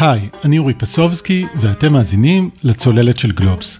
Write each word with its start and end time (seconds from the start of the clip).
היי, 0.00 0.28
אני 0.44 0.58
אורי 0.58 0.74
פסובסקי 0.74 1.46
ואתם 1.56 1.92
מאזינים 1.92 2.50
לצוללת 2.62 3.18
של 3.18 3.32
גלובס. 3.32 3.78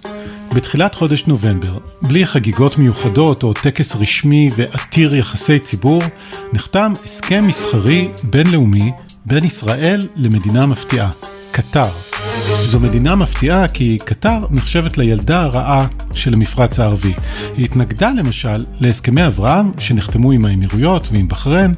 בתחילת 0.53 0.95
חודש 0.95 1.25
נובמבר, 1.27 1.79
בלי 2.03 2.27
חגיגות 2.27 2.79
מיוחדות 2.79 3.43
או 3.43 3.53
טקס 3.53 3.97
רשמי 3.97 4.49
ועתיר 4.57 5.17
יחסי 5.17 5.59
ציבור, 5.59 6.03
נחתם 6.53 6.93
הסכם 7.05 7.47
מסחרי 7.47 8.09
בינלאומי 8.25 8.93
בין 9.27 9.45
ישראל 9.45 10.01
למדינה 10.17 10.67
מפתיעה, 10.67 11.11
קטר. 11.51 12.14
זו 12.67 12.81
מדינה 12.81 13.15
מפתיעה 13.15 13.69
כי 13.69 13.99
קטר 14.05 14.39
נחשבת 14.51 14.99
לילדה 14.99 15.43
הרעה 15.43 15.87
של 16.13 16.35
המפרץ 16.35 16.81
הערבי. 16.81 17.15
היא 17.57 17.65
התנגדה 17.65 18.11
למשל 18.17 18.65
להסכמי 18.81 19.27
אברהם 19.27 19.73
שנחתמו 19.79 20.33
עם 20.33 20.45
האמירויות 20.45 21.09
ועם 21.13 21.29
בחריין, 21.29 21.75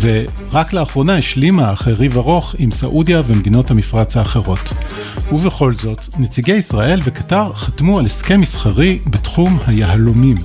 ורק 0.00 0.72
לאחרונה 0.72 1.18
השלימה 1.18 1.72
אחרי 1.72 1.94
ריב 1.94 2.18
ארוך 2.18 2.54
עם 2.58 2.70
סעודיה 2.70 3.22
ומדינות 3.26 3.70
המפרץ 3.70 4.16
האחרות. 4.16 4.72
ובכל 5.32 5.74
זאת, 5.74 6.06
נציגי 6.18 6.54
ישראל 6.54 7.00
וקטר 7.04 7.52
חתמו 7.54 7.98
על 7.98 8.06
הסכם 8.06 8.40
מסחרי 8.40 8.98
בתחום 9.06 9.58
היהלומים. 9.66 10.36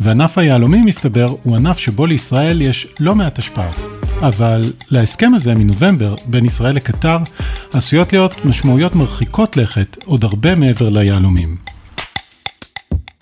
וענף 0.00 0.38
היהלומים, 0.38 0.84
מסתבר, 0.84 1.28
הוא 1.42 1.56
ענף 1.56 1.78
שבו 1.78 2.06
לישראל 2.06 2.62
יש 2.62 2.88
לא 3.00 3.14
מעט 3.14 3.38
השפעה. 3.38 3.70
אבל 4.28 4.72
להסכם 4.90 5.34
הזה 5.34 5.54
מנובמבר 5.54 6.14
בין 6.26 6.44
ישראל 6.44 6.74
לקטר 6.74 7.18
עשויות 7.72 8.12
להיות 8.12 8.44
משמעויות 8.44 8.94
מרחיקות 8.94 9.56
לכת 9.56 9.96
עוד 10.04 10.24
הרבה 10.24 10.54
מעבר 10.54 10.88
ליהלומים. 10.88 11.56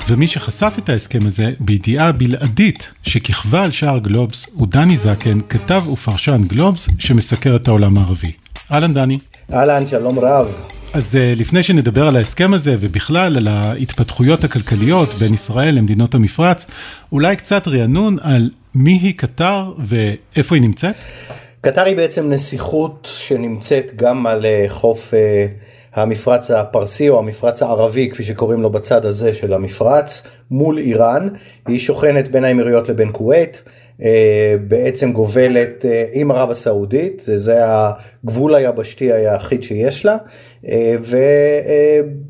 ומי 0.09 0.27
שחשף 0.27 0.75
את 0.79 0.89
ההסכם 0.89 1.27
הזה 1.27 1.53
בידיעה 1.61 2.13
בלעדית 2.13 2.91
שכיכבה 3.03 3.65
על 3.65 3.71
שער 3.71 3.99
גלובס 3.99 4.47
הוא 4.55 4.69
דני 4.69 4.97
זקן, 4.97 5.39
כתב 5.49 5.83
ופרשן 5.93 6.43
גלובס 6.49 6.89
שמסקר 6.99 7.57
את 7.57 7.69
העולם 7.69 7.99
הערבי. 7.99 8.33
אהלן 8.73 8.95
דני. 8.95 9.19
אהלן, 9.53 9.87
שלום 9.87 10.19
רב. 10.19 10.82
אז 10.95 11.15
uh, 11.15 11.41
לפני 11.41 11.63
שנדבר 11.63 12.09
על 12.09 12.17
ההסכם 12.17 12.55
הזה 12.55 12.77
ובכלל 12.81 13.37
על 13.37 13.49
ההתפתחויות 13.49 14.45
הכלכליות 14.45 15.09
בין 15.09 15.35
ישראל 15.35 15.75
למדינות 15.75 16.15
המפרץ, 16.15 16.67
אולי 17.13 17.37
קצת 17.37 17.69
רענון 17.69 18.17
על 18.23 18.51
מי 18.75 18.99
היא 19.03 19.15
קטר 19.17 19.73
ואיפה 19.79 20.55
היא 20.55 20.63
נמצאת? 20.63 20.95
קטר 21.61 21.83
היא 21.85 21.97
בעצם 21.97 22.31
נסיכות 22.31 23.11
שנמצאת 23.19 23.93
גם 23.97 24.27
על 24.27 24.45
uh, 24.45 24.71
חוף 24.71 25.11
uh, 25.11 26.01
המפרץ 26.01 26.51
הפרסי 26.51 27.09
או 27.09 27.19
המפרץ 27.19 27.63
הערבי 27.63 28.11
כפי 28.11 28.25
שקוראים 28.25 28.63
לו 28.63 28.71
בצד 28.71 29.05
הזה 29.05 29.35
של 29.35 29.53
המפרץ 29.53 30.27
מול 30.51 30.79
איראן. 30.79 31.29
היא 31.69 31.79
שוכנת 31.79 32.31
בין 32.31 32.45
האמירויות 32.45 32.89
לבין 32.89 33.09
כווית. 33.13 33.63
אה, 34.05 34.55
בעצם 34.69 35.13
גובלת 35.13 35.85
אה, 35.85 36.05
עם 36.13 36.31
ערב 36.31 36.51
הסעודית, 36.51 37.23
זה 37.35 37.63
הגבול 37.65 38.55
היבשתי 38.55 39.13
היחיד 39.13 39.63
שיש 39.63 40.05
לה, 40.05 40.17
אה, 40.69 40.97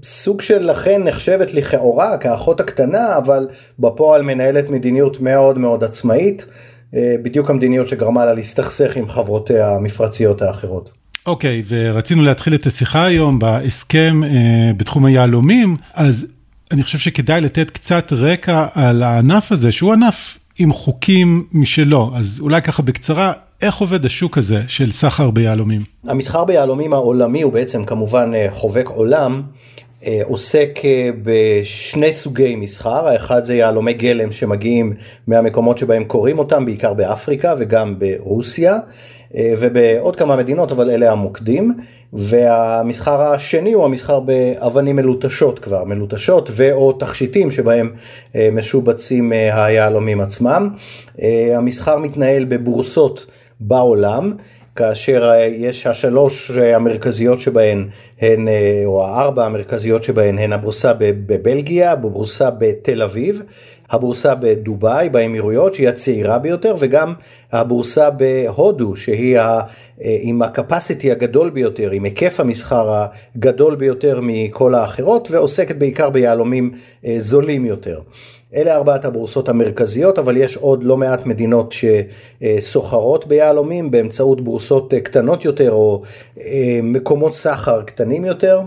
וסוג 0.02 0.40
של 0.40 0.70
לכן 0.70 1.02
נחשבת 1.02 1.54
לכאורה 1.54 2.18
כאחות 2.18 2.60
הקטנה, 2.60 3.16
אבל 3.16 3.48
בפועל 3.78 4.22
מנהלת 4.22 4.70
מדיניות 4.70 5.20
מאוד 5.20 5.58
מאוד 5.58 5.84
עצמאית, 5.84 6.46
בדיוק 7.22 7.50
המדיניות 7.50 7.88
שגרמה 7.88 8.24
לה 8.24 8.34
להסתכסך 8.34 8.96
עם 8.96 9.08
חברותיה 9.08 9.70
המפרציות 9.70 10.42
האחרות. 10.42 10.90
אוקיי, 11.26 11.60
okay, 11.60 11.64
ורצינו 11.68 12.22
להתחיל 12.22 12.54
את 12.54 12.66
השיחה 12.66 13.04
היום 13.04 13.38
בהסכם 13.38 14.20
בתחום 14.76 15.04
היהלומים, 15.04 15.76
אז 15.94 16.26
אני 16.72 16.82
חושב 16.82 16.98
שכדאי 16.98 17.40
לתת 17.40 17.70
קצת 17.70 18.12
רקע 18.12 18.66
על 18.74 19.02
הענף 19.02 19.52
הזה, 19.52 19.72
שהוא 19.72 19.92
ענף 19.92 20.38
עם 20.58 20.72
חוקים 20.72 21.46
משלו, 21.52 22.10
אז 22.14 22.40
אולי 22.40 22.62
ככה 22.62 22.82
בקצרה, 22.82 23.32
איך 23.62 23.76
עובד 23.76 24.06
השוק 24.06 24.38
הזה 24.38 24.62
של 24.68 24.92
סחר 24.92 25.30
ביהלומים? 25.30 25.82
המסחר 26.04 26.44
ביהלומים 26.44 26.92
העולמי 26.92 27.42
הוא 27.42 27.52
בעצם 27.52 27.84
כמובן 27.84 28.34
אה, 28.34 28.46
חובק 28.50 28.88
עולם. 28.88 29.42
אה, 30.06 30.20
עוסק 30.24 30.78
אה, 30.84 31.10
בשני 31.22 32.12
סוגי 32.12 32.56
מסחר, 32.56 33.08
האחד 33.08 33.44
זה 33.44 33.54
יהלומי 33.54 33.92
גלם 33.92 34.32
שמגיעים 34.32 34.92
מהמקומות 35.26 35.78
שבהם 35.78 36.04
קוראים 36.04 36.38
אותם, 36.38 36.64
בעיקר 36.64 36.94
באפריקה 36.94 37.54
וגם 37.58 37.98
ברוסיה 37.98 38.78
ובעוד 39.34 40.16
כמה 40.16 40.36
מדינות, 40.36 40.72
אבל 40.72 40.90
אלה 40.90 41.12
המוקדים. 41.12 41.74
והמסחר 42.12 43.22
השני 43.22 43.72
הוא 43.72 43.84
המסחר 43.84 44.20
באבנים 44.20 44.96
מלוטשות 44.96 45.58
כבר, 45.58 45.84
מלוטשות 45.84 46.50
ואו 46.52 46.92
תכשיטים 46.92 47.50
שבהם 47.50 47.92
אה, 48.36 48.48
משובצים 48.52 49.32
אה, 49.32 49.64
היהלומים 49.64 50.20
עצמם. 50.20 50.68
אה, 51.22 51.52
המסחר 51.56 51.98
מתנהל 51.98 52.44
בבורסות 52.44 53.26
בעולם. 53.60 54.32
כאשר 54.76 55.32
יש 55.48 55.86
השלוש 55.86 56.50
המרכזיות 56.50 57.40
שבהן 57.40 57.88
הן, 58.20 58.48
או 58.84 59.04
הארבע 59.04 59.46
המרכזיות 59.46 60.04
שבהן 60.04 60.38
הן 60.38 60.52
הבורסה 60.52 60.92
בבלגיה, 60.98 61.92
הבורסה 61.92 62.50
בתל 62.50 63.02
אביב, 63.02 63.42
הבורסה 63.92 64.34
בדובאי 64.34 65.08
באמירויות 65.08 65.74
שהיא 65.74 65.88
הצעירה 65.88 66.38
ביותר 66.38 66.74
וגם 66.78 67.14
הבורסה 67.52 68.10
בהודו 68.10 68.96
שהיא 68.96 69.38
ה, 69.38 69.60
אה, 70.04 70.16
עם 70.20 70.42
הקפסיטי 70.42 71.10
הגדול 71.10 71.50
ביותר, 71.50 71.90
עם 71.90 72.04
היקף 72.04 72.40
המסחר 72.40 73.06
הגדול 73.36 73.74
ביותר 73.74 74.20
מכל 74.22 74.74
האחרות 74.74 75.30
ועוסקת 75.30 75.76
בעיקר 75.76 76.10
ביהלומים 76.10 76.72
אה, 77.06 77.16
זולים 77.18 77.64
יותר. 77.64 78.00
אלה 78.54 78.76
ארבעת 78.76 79.04
הבורסות 79.04 79.48
המרכזיות, 79.48 80.18
אבל 80.18 80.36
יש 80.36 80.56
עוד 80.56 80.84
לא 80.84 80.96
מעט 80.96 81.26
מדינות 81.26 81.74
שסוחרות 82.42 83.26
ביהלומים 83.26 83.90
באמצעות 83.90 84.40
בורסות 84.40 84.94
קטנות 85.02 85.44
יותר 85.44 85.72
או 85.72 86.02
אה, 86.40 86.80
מקומות 86.82 87.34
סחר 87.34 87.82
קטנים 87.82 88.24
יותר. 88.24 88.60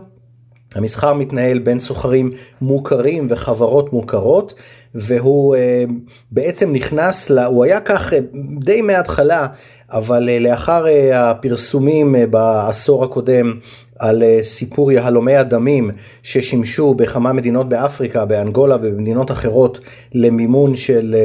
המסחר 0.75 1.13
מתנהל 1.13 1.59
בין 1.59 1.79
סוחרים 1.79 2.29
מוכרים 2.61 3.27
וחברות 3.29 3.93
מוכרות, 3.93 4.53
והוא 4.95 5.55
אה, 5.55 5.83
בעצם 6.31 6.73
נכנס, 6.73 7.29
לה, 7.29 7.45
הוא 7.45 7.63
היה 7.63 7.79
כך 7.79 8.13
אה, 8.13 8.19
די 8.59 8.81
מההתחלה, 8.81 9.47
אבל 9.91 10.29
אה, 10.29 10.39
לאחר 10.39 10.85
הפרסומים 11.13 12.15
בעשור 12.29 13.03
הקודם 13.03 13.53
על 13.99 14.23
סיפור 14.41 14.91
יהלומי 14.91 15.35
הדמים 15.35 15.91
ששימשו 16.23 16.93
בכמה 16.93 17.33
מדינות 17.33 17.69
באפריקה, 17.69 18.25
באנגולה 18.25 18.75
ובמדינות 18.75 19.31
אחרות 19.31 19.79
למימון 20.13 20.75
של 20.75 21.15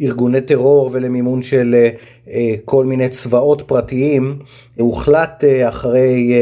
ארגוני 0.00 0.40
טרור 0.40 0.90
ולמימון 0.92 1.42
של 1.42 1.88
כל 2.64 2.84
מיני 2.84 3.08
צבאות 3.08 3.62
פרטיים, 3.66 4.38
הוחלט 4.78 5.44
אחרי 5.68 6.34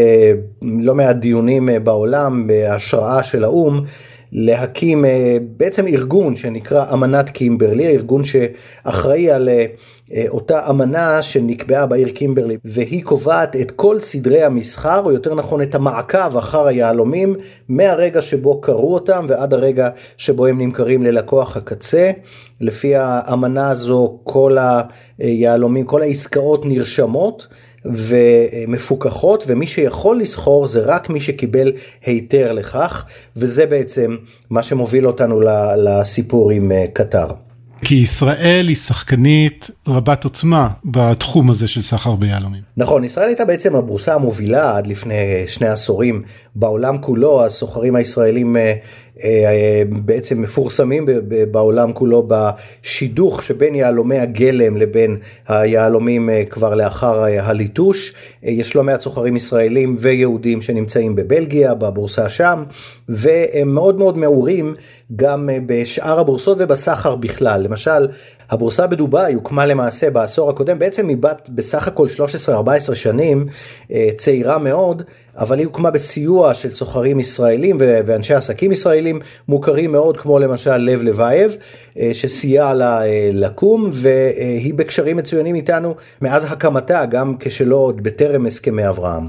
לא 0.63 0.95
מעט 0.95 1.17
דיונים 1.17 1.69
בעולם 1.85 2.47
בהשראה 2.47 3.23
של 3.23 3.45
האו"ם 3.45 3.85
להקים 4.35 5.05
אה, 5.05 5.37
בעצם 5.57 5.87
ארגון 5.87 6.37
שנקרא 6.37 6.93
אמנת 6.93 7.31
קימברלי, 7.31 7.87
ארגון 7.87 8.23
שאחראי 8.25 9.31
על 9.31 9.49
אה, 9.49 9.67
אותה 10.29 10.71
אמנה 10.71 11.23
שנקבעה 11.23 11.87
בעיר 11.87 12.09
קימברלי 12.09 12.57
והיא 12.65 13.05
קובעת 13.05 13.57
את 13.57 13.71
כל 13.71 14.01
סדרי 14.01 14.43
המסחר 14.43 15.03
או 15.05 15.13
יותר 15.13 15.35
נכון 15.35 15.63
את 15.63 15.75
המעקב 15.75 16.37
אחר 16.37 16.67
היהלומים 16.67 17.37
מהרגע 17.69 18.23
שבו 18.23 18.61
קרו 18.61 18.95
אותם 18.95 19.27
ועד 19.29 19.55
הרגע 19.55 19.89
שבו 20.17 20.47
הם 20.47 20.61
נמכרים 20.61 21.03
ללקוח 21.03 21.57
הקצה. 21.57 22.11
לפי 22.61 22.97
האמנה 22.97 23.71
הזו 23.71 24.19
כל 24.25 24.57
היהלומים, 25.19 25.85
כל 25.85 26.03
העסקאות 26.03 26.65
נרשמות 26.65 27.49
ומפוקחות 27.85 29.45
ומי 29.47 29.67
שיכול 29.67 30.19
לסחור 30.19 30.67
זה 30.67 30.81
רק 30.81 31.11
מי 31.11 31.21
שקיבל 31.21 31.73
היתר 32.05 32.53
לכך 32.53 33.05
וזה 33.37 33.67
בעצם 33.67 34.17
מה 34.51 34.63
שמוביל 34.63 35.07
אותנו 35.07 35.41
לסיפור 35.77 36.51
עם 36.51 36.73
אה, 36.73 36.85
קטר. 36.93 37.27
כי 37.85 37.95
ישראל 37.95 38.69
היא 38.69 38.77
שחקנית 38.77 39.71
רבת 39.89 40.25
עוצמה 40.25 40.69
בתחום 40.85 41.51
הזה 41.51 41.69
של 41.69 41.83
סחר 41.83 42.15
ביהלומים. 42.15 42.63
נכון, 42.77 43.05
ישראל 43.05 43.27
הייתה 43.27 43.45
בעצם 43.45 43.77
הבורסה 43.77 44.15
המובילה 44.15 44.77
עד 44.77 44.87
לפני 44.87 45.43
שני 45.47 45.67
עשורים 45.67 46.23
בעולם 46.55 46.99
כולו, 46.99 47.45
הסוחרים 47.45 47.97
הישראלים 47.97 48.57
אה, 48.57 48.75
בעצם 49.89 50.43
מפורסמים 50.43 51.07
בעולם 51.51 51.93
כולו 51.93 52.29
בשידוך 52.29 53.43
שבין 53.43 53.75
יהלומי 53.75 54.19
הגלם 54.19 54.77
לבין 54.77 55.17
היהלומים 55.49 56.31
אה, 56.31 56.45
כבר 56.51 56.75
לאחר 56.75 57.25
הליטוש. 57.25 58.15
יש 58.43 58.77
לא 58.77 58.85
מעט 58.85 59.01
סוחרים 59.01 59.37
ישראלים 59.37 59.97
ויהודים 59.99 60.63
שנמצאים 60.63 61.17
בבלגיה, 61.17 61.75
בבורסה 61.75 62.29
שם, 62.29 62.65
והם 63.09 63.69
מאוד 63.69 63.99
מאוד 63.99 64.19
מעורים 64.19 64.75
גם 65.17 65.49
בשאר 65.67 66.21
הבורסות 66.21 66.57
ובסחר 66.61 67.17
בכלל. 67.17 67.63
למשל, 67.63 68.09
הבורסה 68.51 68.87
בדובאי 68.87 69.35
הוקמה 69.35 69.67
למעשה 69.67 70.11
בעשור 70.11 70.51
הקודם, 70.51 70.79
בעצם 70.79 71.09
היא 71.09 71.17
בת 71.17 71.49
בסך 71.55 71.89
הכל 71.89 72.09
13-14 72.91 72.95
שנים, 72.95 73.47
צעירה 74.17 74.59
מאוד, 74.59 75.03
אבל 75.39 75.59
היא 75.59 75.67
הוקמה 75.67 75.91
בסיוע 75.91 76.55
של 76.55 76.73
סוחרים 76.73 77.21
ישראלים 77.21 77.77
ואנשי 77.81 78.35
עסקים 78.35 78.73
ישראלים 78.73 79.21
מוכרים 79.49 79.93
מאוד, 79.93 80.17
כמו 80.17 80.39
למשל 80.39 80.77
לב 80.77 81.03
לבייב, 81.03 81.57
שסייע 82.13 82.75
לה 82.75 83.01
לקום, 83.33 83.91
והיא 83.93 84.75
בקשרים 84.75 85.17
מצוינים 85.17 85.55
איתנו 85.55 85.95
מאז 86.23 86.53
הקמתה, 86.53 87.05
גם 87.05 87.35
כשלא 87.41 87.77
עוד 87.77 88.03
בטרם 88.03 88.47
הסכמי 88.47 88.89
אברהם. 88.89 89.29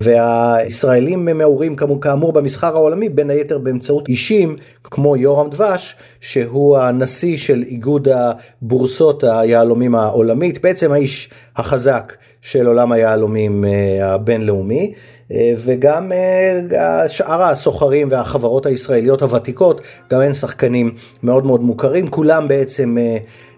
והישראלים 0.00 1.24
מעורים 1.24 1.76
כאמור 2.00 2.32
במסחר 2.32 2.76
העולמי 2.76 3.08
בין 3.08 3.30
היתר 3.30 3.58
באמצעות 3.58 4.08
אישים 4.08 4.56
כמו 4.84 5.16
יורם 5.16 5.50
דבש 5.50 5.96
שהוא 6.20 6.78
הנשיא 6.78 7.36
של 7.36 7.62
איגוד 7.66 8.08
הבורסות 8.08 9.24
היהלומים 9.24 9.94
העולמית 9.94 10.62
בעצם 10.62 10.92
האיש 10.92 11.30
החזק 11.56 12.12
של 12.40 12.66
עולם 12.66 12.92
היהלומים 12.92 13.64
אה, 13.64 14.14
הבינלאומי 14.14 14.92
אה, 15.32 15.54
וגם 15.64 16.12
אה, 16.12 17.08
שאר 17.08 17.42
הסוחרים 17.42 18.08
והחברות 18.10 18.66
הישראליות 18.66 19.22
הוותיקות 19.22 19.80
גם 20.10 20.20
הן 20.20 20.34
שחקנים 20.34 20.94
מאוד 21.22 21.46
מאוד 21.46 21.60
מוכרים 21.60 22.06
כולם 22.06 22.48
בעצם 22.48 22.96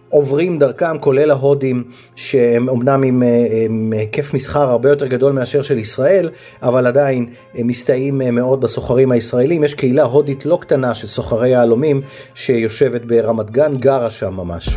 עוברים 0.09 0.59
דרכם, 0.59 0.99
כולל 0.99 1.31
ההודים, 1.31 1.85
שהם 2.17 2.69
אמנם 2.69 3.03
עם, 3.03 3.23
אה, 3.23 3.47
עם 3.67 3.93
היקף 3.97 4.35
מסחר 4.35 4.71
הרבה 4.71 4.89
יותר 4.89 5.07
גדול 5.07 5.33
מאשר 5.33 5.63
של 5.63 5.79
ישראל, 5.79 6.31
אבל 6.63 6.87
עדיין 6.87 7.27
מסתייעים 7.55 8.23
אה, 8.23 8.31
מאוד 8.31 8.61
בסוחרים 8.61 9.13
הישראלים. 9.13 9.65
יש 9.65 9.75
קהילה 9.75 10.03
הודית 10.03 10.47
לא 10.47 10.59
קטנה 10.61 10.95
של 10.95 11.07
סוחרי 11.07 11.49
יהלומים, 11.49 12.01
שיושבת 12.35 13.05
ברמת 13.05 13.51
גן, 13.51 13.77
גרה 13.77 14.11
שם 14.11 14.35
ממש. 14.35 14.69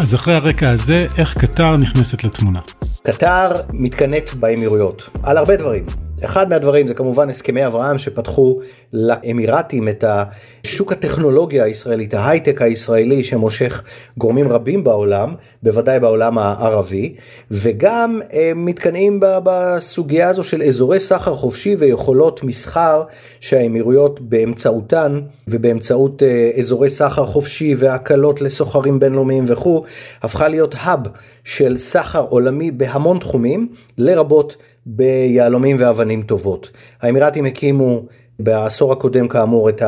אז 0.00 0.14
אחרי 0.14 0.34
הרקע 0.34 0.70
הזה, 0.70 1.06
איך 1.18 1.38
קטר 1.38 1.76
נכנסת 1.76 2.24
לתמונה? 2.24 2.60
קטר 3.02 3.48
מתקנאת 3.72 4.34
באמירויות, 4.34 5.08
על 5.22 5.36
הרבה 5.36 5.56
דברים. 5.56 6.05
אחד 6.24 6.48
מהדברים 6.48 6.86
זה 6.86 6.94
כמובן 6.94 7.28
הסכמי 7.28 7.66
אברהם 7.66 7.98
שפתחו 7.98 8.60
לאמירתים 8.92 9.88
את 9.88 10.04
השוק 10.06 10.92
הטכנולוגיה 10.92 11.64
הישראלית, 11.64 12.14
ההייטק 12.14 12.62
הישראלי 12.62 13.24
שמושך 13.24 13.82
גורמים 14.18 14.48
רבים 14.48 14.84
בעולם, 14.84 15.34
בוודאי 15.62 16.00
בעולם 16.00 16.38
הערבי, 16.38 17.14
וגם 17.50 18.20
הם 18.30 18.64
מתקנאים 18.64 19.20
בסוגיה 19.20 20.28
הזו 20.28 20.44
של 20.44 20.62
אזורי 20.62 21.00
סחר 21.00 21.34
חופשי 21.34 21.76
ויכולות 21.78 22.42
מסחר 22.42 23.02
שהאמירויות 23.40 24.20
באמצעותן 24.20 25.20
ובאמצעות 25.48 26.22
אה, 26.22 26.50
אזורי 26.58 26.90
סחר 26.90 27.26
חופשי 27.26 27.74
והקלות 27.78 28.40
לסוחרים 28.40 28.98
בינלאומיים 28.98 29.44
וכו', 29.48 29.82
הפכה 30.22 30.48
להיות 30.48 30.74
האב 30.78 31.00
של 31.44 31.76
סחר 31.76 32.26
עולמי 32.28 32.70
בהמון 32.70 33.18
תחומים, 33.18 33.68
לרבות 33.98 34.56
ביהלומים 34.86 35.76
ואבנים 35.78 36.22
טובות. 36.22 36.70
האמירתים 37.02 37.44
הקימו 37.44 38.02
בעשור 38.38 38.92
הקודם 38.92 39.28
כאמור 39.28 39.68
את 39.68 39.82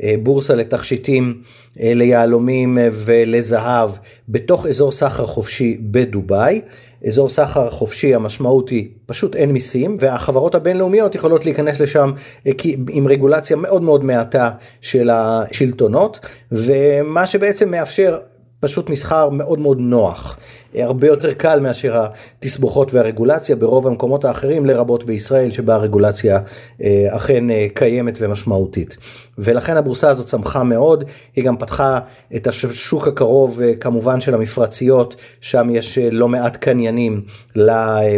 הבורסה 0.00 0.54
לתכשיטים 0.54 1.42
אה, 1.80 1.94
ליהלומים 1.94 2.78
ולזהב 2.92 3.90
בתוך 4.28 4.66
אזור 4.66 4.92
סחר 4.92 5.26
חופשי 5.26 5.76
בדובאי. 5.80 6.60
אזור 7.06 7.28
סחר 7.28 7.70
חופשי 7.70 8.14
המשמעות 8.14 8.68
היא 8.68 8.88
פשוט 9.06 9.36
אין 9.36 9.50
מיסים 9.50 9.96
והחברות 10.00 10.54
הבינלאומיות 10.54 11.14
יכולות 11.14 11.44
להיכנס 11.44 11.80
לשם 11.80 12.12
אה, 12.46 12.52
עם 12.90 13.08
רגולציה 13.08 13.56
מאוד 13.56 13.82
מאוד 13.82 14.04
מעטה 14.04 14.50
של 14.80 15.10
השלטונות 15.12 16.20
ומה 16.52 17.26
שבעצם 17.26 17.70
מאפשר 17.70 18.18
פשוט 18.60 18.90
מסחר 18.90 19.28
מאוד 19.28 19.58
מאוד 19.58 19.78
נוח. 19.80 20.36
הרבה 20.74 21.06
יותר 21.06 21.32
קל 21.32 21.60
מאשר 21.60 22.04
התסבוכות 22.38 22.94
והרגולציה 22.94 23.56
ברוב 23.56 23.86
המקומות 23.86 24.24
האחרים, 24.24 24.66
לרבות 24.66 25.04
בישראל, 25.04 25.50
שבה 25.50 25.74
הרגולציה 25.74 26.40
אה, 26.82 27.06
אכן 27.08 27.50
אה, 27.50 27.66
קיימת 27.74 28.18
ומשמעותית. 28.20 28.96
ולכן 29.38 29.76
הבורסה 29.76 30.10
הזאת 30.10 30.26
צמחה 30.26 30.62
מאוד, 30.62 31.04
היא 31.36 31.44
גם 31.44 31.56
פתחה 31.56 31.98
את 32.36 32.46
השוק 32.46 33.08
הקרוב 33.08 33.60
אה, 33.60 33.74
כמובן 33.74 34.20
של 34.20 34.34
המפרציות, 34.34 35.16
שם 35.40 35.70
יש 35.70 35.98
לא 35.98 36.28
מעט 36.28 36.56
קניינים 36.56 37.20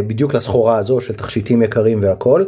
בדיוק 0.07 0.33
לסחורה 0.33 0.77
הזו 0.77 1.01
של 1.01 1.13
תכשיטים 1.13 1.61
יקרים 1.61 1.99
והכל. 2.01 2.43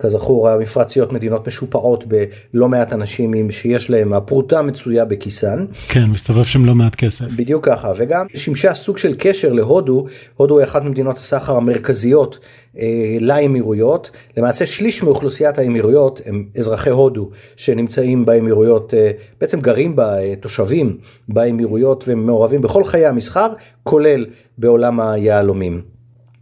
כזכור 0.00 0.48
המפרציות 0.48 1.12
מדינות 1.12 1.46
משופעות 1.46 2.04
בלא 2.06 2.68
מעט 2.68 2.92
אנשים 2.92 3.50
שיש 3.50 3.90
להם 3.90 4.12
הפרוטה 4.12 4.62
מצויה 4.62 5.04
בכיסן. 5.04 5.66
כן, 5.88 6.04
מסתובב 6.04 6.44
שם 6.44 6.64
לא 6.64 6.74
מעט 6.74 6.94
כסף. 6.94 7.24
בדיוק 7.24 7.66
ככה, 7.66 7.92
וגם 7.96 8.26
שימשה 8.34 8.74
סוג 8.74 8.98
של 8.98 9.14
קשר 9.18 9.52
להודו, 9.52 10.06
הודו 10.36 10.58
היא 10.58 10.64
אחת 10.64 10.82
ממדינות 10.82 11.18
הסחר 11.18 11.56
המרכזיות 11.56 12.38
אה, 12.78 13.16
לאמירויות, 13.20 14.10
למעשה 14.36 14.66
שליש 14.66 15.02
מאוכלוסיית 15.02 15.58
האמירויות 15.58 16.20
הם 16.26 16.44
אזרחי 16.58 16.90
הודו 16.90 17.30
שנמצאים 17.56 18.24
באמירויות, 18.24 18.94
אה, 18.94 19.10
בעצם 19.40 19.60
גרים 19.60 19.96
בה 19.96 20.18
אה, 20.18 20.34
תושבים 20.40 20.96
באמירויות 21.28 22.04
ומעורבים 22.06 22.60
בכל 22.60 22.84
חיי 22.84 23.06
המסחר, 23.06 23.48
כולל 23.82 24.26
בעולם 24.58 25.00
היהלומים. 25.00 25.82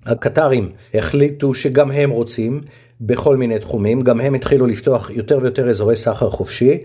הקטרים 0.06 0.70
החליטו 0.94 1.54
שגם 1.54 1.90
הם 1.90 2.11
רוצים 2.11 2.61
בכל 3.00 3.37
מיני 3.37 3.59
תחומים, 3.59 4.00
גם 4.00 4.21
הם 4.21 4.35
התחילו 4.35 4.67
לפתוח 4.67 5.11
יותר 5.11 5.39
ויותר 5.43 5.71
אזורי 5.71 5.97
סחר 5.97 6.31
חופשי, 6.31 6.79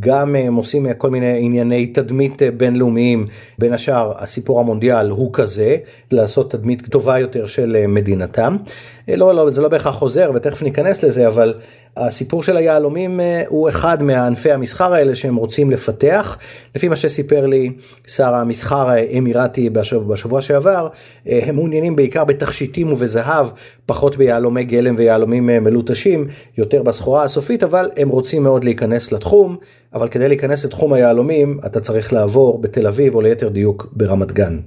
גם 0.00 0.36
הם 0.36 0.54
עושים 0.54 0.86
כל 0.98 1.10
מיני 1.10 1.38
ענייני 1.40 1.86
תדמית 1.86 2.42
אה, 2.42 2.50
בינלאומיים, 2.50 3.26
בין 3.58 3.72
השאר 3.72 4.12
הסיפור 4.18 4.60
המונדיאל 4.60 5.10
הוא 5.10 5.30
כזה, 5.32 5.76
לעשות 6.12 6.50
תדמית 6.50 6.88
טובה 6.88 7.18
יותר 7.18 7.46
של 7.46 7.76
אה, 7.76 7.86
מדינתם. 7.86 8.56
לא, 9.08 9.34
לא, 9.34 9.50
זה 9.50 9.62
לא 9.62 9.68
בהכרח 9.68 9.94
חוזר 9.94 10.30
ותכף 10.34 10.62
ניכנס 10.62 11.02
לזה, 11.02 11.28
אבל 11.28 11.54
הסיפור 11.96 12.42
של 12.42 12.56
היהלומים 12.56 13.20
הוא 13.48 13.68
אחד 13.68 14.02
מענפי 14.02 14.52
המסחר 14.52 14.94
האלה 14.94 15.14
שהם 15.14 15.36
רוצים 15.36 15.70
לפתח. 15.70 16.38
לפי 16.74 16.88
מה 16.88 16.96
שסיפר 16.96 17.46
לי 17.46 17.72
שר 18.06 18.34
המסחר 18.34 18.88
האמירתי 18.88 19.70
בשבוע, 19.70 20.14
בשבוע 20.14 20.40
שעבר, 20.40 20.88
הם 21.26 21.54
מעוניינים 21.54 21.96
בעיקר 21.96 22.24
בתכשיטים 22.24 22.92
ובזהב, 22.92 23.46
פחות 23.86 24.16
ביהלומי 24.16 24.64
גלם 24.64 24.94
ויהלומים 24.98 25.46
מלוטשים, 25.46 26.28
יותר 26.58 26.82
בסחורה 26.82 27.24
הסופית, 27.24 27.62
אבל 27.62 27.90
הם 27.96 28.08
רוצים 28.08 28.42
מאוד 28.42 28.64
להיכנס 28.64 29.12
לתחום. 29.12 29.39
התחום, 29.40 29.56
אבל 29.94 30.08
כדי 30.08 30.28
להיכנס 30.28 30.64
לתחום 30.64 30.92
היהלומים 30.92 31.60
אתה 31.66 31.80
צריך 31.80 32.12
לעבור 32.12 32.60
בתל 32.60 32.86
אביב 32.86 33.14
או 33.14 33.20
ליתר 33.20 33.48
דיוק 33.48 33.92
ברמת 33.92 34.32
גן. 34.32 34.58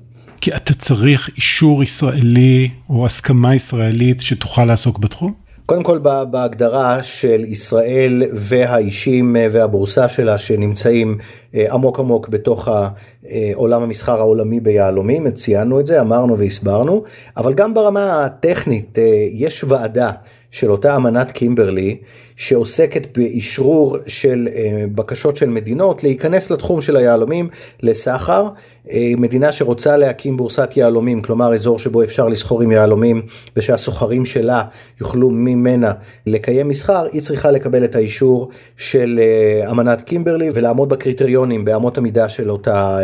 כי 0.41 0.55
אתה 0.55 0.73
צריך 0.73 1.29
אישור 1.35 1.83
ישראלי 1.83 2.69
או 2.89 3.05
הסכמה 3.05 3.55
ישראלית 3.55 4.21
שתוכל 4.21 4.65
לעסוק 4.65 4.99
בתחום? 4.99 5.33
קודם 5.65 5.83
כל 5.83 5.97
בהגדרה 6.31 7.03
של 7.03 7.45
ישראל 7.47 8.23
והאישים 8.33 9.35
והבורסה 9.51 10.09
שלה 10.09 10.37
שנמצאים 10.37 11.17
אה, 11.55 11.65
עמוק 11.71 11.99
עמוק 11.99 12.29
בתוך 12.29 12.67
עולם 13.53 13.83
המסחר 13.83 14.19
העולמי 14.19 14.59
ביהלומים, 14.59 15.31
ציינו 15.31 15.79
את 15.79 15.85
זה, 15.85 16.01
אמרנו 16.01 16.37
והסברנו, 16.37 17.03
אבל 17.37 17.53
גם 17.53 17.73
ברמה 17.73 18.25
הטכנית 18.25 18.99
אה, 18.99 19.27
יש 19.31 19.63
ועדה 19.67 20.11
של 20.51 20.71
אותה 20.71 20.95
אמנת 20.95 21.31
קימברלי 21.31 21.97
שעוסקת 22.43 23.17
באשרור 23.17 23.97
של 24.07 24.47
אה, 24.55 24.85
בקשות 24.95 25.37
של 25.37 25.49
מדינות 25.49 26.03
להיכנס 26.03 26.51
לתחום 26.51 26.81
של 26.81 26.97
היהלומים 26.97 27.49
לסחר. 27.81 28.47
אה, 28.91 29.11
מדינה 29.17 29.51
שרוצה 29.51 29.97
להקים 29.97 30.37
בורסת 30.37 30.77
יהלומים, 30.77 31.21
כלומר 31.21 31.53
אזור 31.53 31.79
שבו 31.79 32.03
אפשר 32.03 32.27
לסחור 32.27 32.61
עם 32.61 32.71
יהלומים 32.71 33.21
ושהסוחרים 33.57 34.25
שלה 34.25 34.63
יוכלו 35.01 35.29
ממנה 35.29 35.91
לקיים 36.25 36.67
מסחר, 36.67 37.07
היא 37.11 37.21
צריכה 37.21 37.51
לקבל 37.51 37.83
את 37.83 37.95
האישור 37.95 38.49
של 38.77 39.19
אה, 39.23 39.71
אמנת 39.71 40.01
קימברלי 40.01 40.51
ולעמוד 40.53 40.89
בקריטריונים, 40.89 41.65
באמות 41.65 41.97
המידה 41.97 42.29
של 42.29 42.51
אותה 42.51 42.99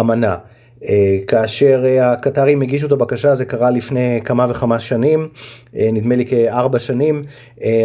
אמנה. 0.00 0.36
אה, 0.84 1.18
כאשר 1.26 1.82
אה, 1.84 2.12
הקטרים 2.12 2.62
הגישו 2.62 2.86
את 2.86 2.92
הבקשה 2.92 3.34
זה 3.34 3.44
קרה 3.44 3.70
לפני 3.70 4.20
כמה 4.24 4.46
וכמה 4.48 4.78
שנים, 4.78 5.28
אה, 5.76 5.88
נדמה 5.92 6.16
לי 6.16 6.26
כארבע 6.26 6.78
שנים, 6.78 7.24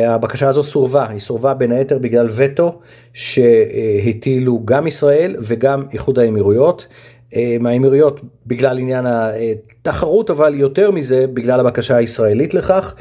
הבקשה 0.08 0.50
הזו 0.50 0.64
סורבה, 0.64 1.08
היא 1.10 1.20
סורבה 1.20 1.54
בין 1.54 1.72
היתר 1.72 1.98
בגלל 1.98 2.30
וטו 2.36 2.80
שהטילו 3.14 4.62
גם 4.66 4.88
ישראל 4.88 5.36
וגם 5.40 5.84
איחוד 5.94 6.20
האמירויות. 6.20 6.88
מהאמירויות 7.60 8.22
בגלל 8.48 8.80
עניין 8.80 9.06
התחרות 9.08 10.30
אבל 10.30 10.56
יותר 10.56 10.92
מזה 10.92 11.28
בגלל 11.28 11.60
הבקשה 11.60 11.96
הישראלית 11.96 12.54
לכך 12.54 12.96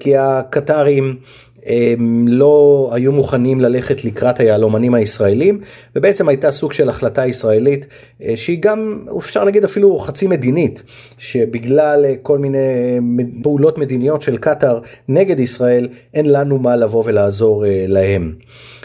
כי 0.00 0.16
הקטרים 0.16 1.16
הם 1.66 2.28
לא 2.28 2.90
היו 2.92 3.12
מוכנים 3.12 3.60
ללכת 3.60 4.04
לקראת 4.04 4.40
היהלומנים 4.40 4.94
הישראלים, 4.94 5.60
ובעצם 5.96 6.28
הייתה 6.28 6.50
סוג 6.50 6.72
של 6.72 6.88
החלטה 6.88 7.26
ישראלית 7.26 7.86
אה, 8.22 8.36
שהיא 8.36 8.58
גם, 8.60 9.04
אפשר 9.18 9.44
להגיד 9.44 9.64
אפילו 9.64 9.98
חצי 9.98 10.26
מדינית, 10.26 10.82
שבגלל 11.18 12.04
אה, 12.04 12.14
כל 12.22 12.38
מיני 12.38 12.58
פעולות 13.42 13.78
מדיניות 13.78 14.22
של 14.22 14.36
קטאר 14.36 14.80
נגד 15.08 15.40
ישראל, 15.40 15.88
אין 16.14 16.30
לנו 16.30 16.58
מה 16.58 16.76
לבוא 16.76 17.02
ולעזור 17.06 17.64
להם. 17.88 18.32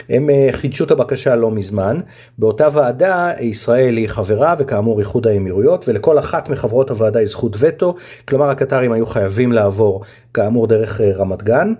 הם 0.08 0.30
אה, 0.30 0.48
חידשו 0.52 0.84
את 0.84 0.90
הבקשה 0.90 1.34
לא 1.34 1.50
מזמן. 1.50 2.00
באותה 2.38 2.68
ועדה 2.72 3.32
ישראל 3.40 3.96
היא 3.96 4.08
חברה 4.08 4.54
וכאמור 4.58 4.98
איחוד 4.98 5.26
האמירויות 5.26 5.88
ולכל 5.88 6.18
אחת 6.18 6.48
מחברות 6.48 6.90
הוועדה 6.90 7.22
יש 7.22 7.30
זכות 7.30 7.56
וטו, 7.58 7.94
כלומר 8.28 8.50
הקטרים 8.50 8.92
היו 8.92 9.06
חייבים 9.06 9.52
לעבור 9.52 10.02
כאמור 10.34 10.66
דרך 10.66 11.00
אה, 11.00 11.12
רמת 11.12 11.42
גן. 11.42 11.72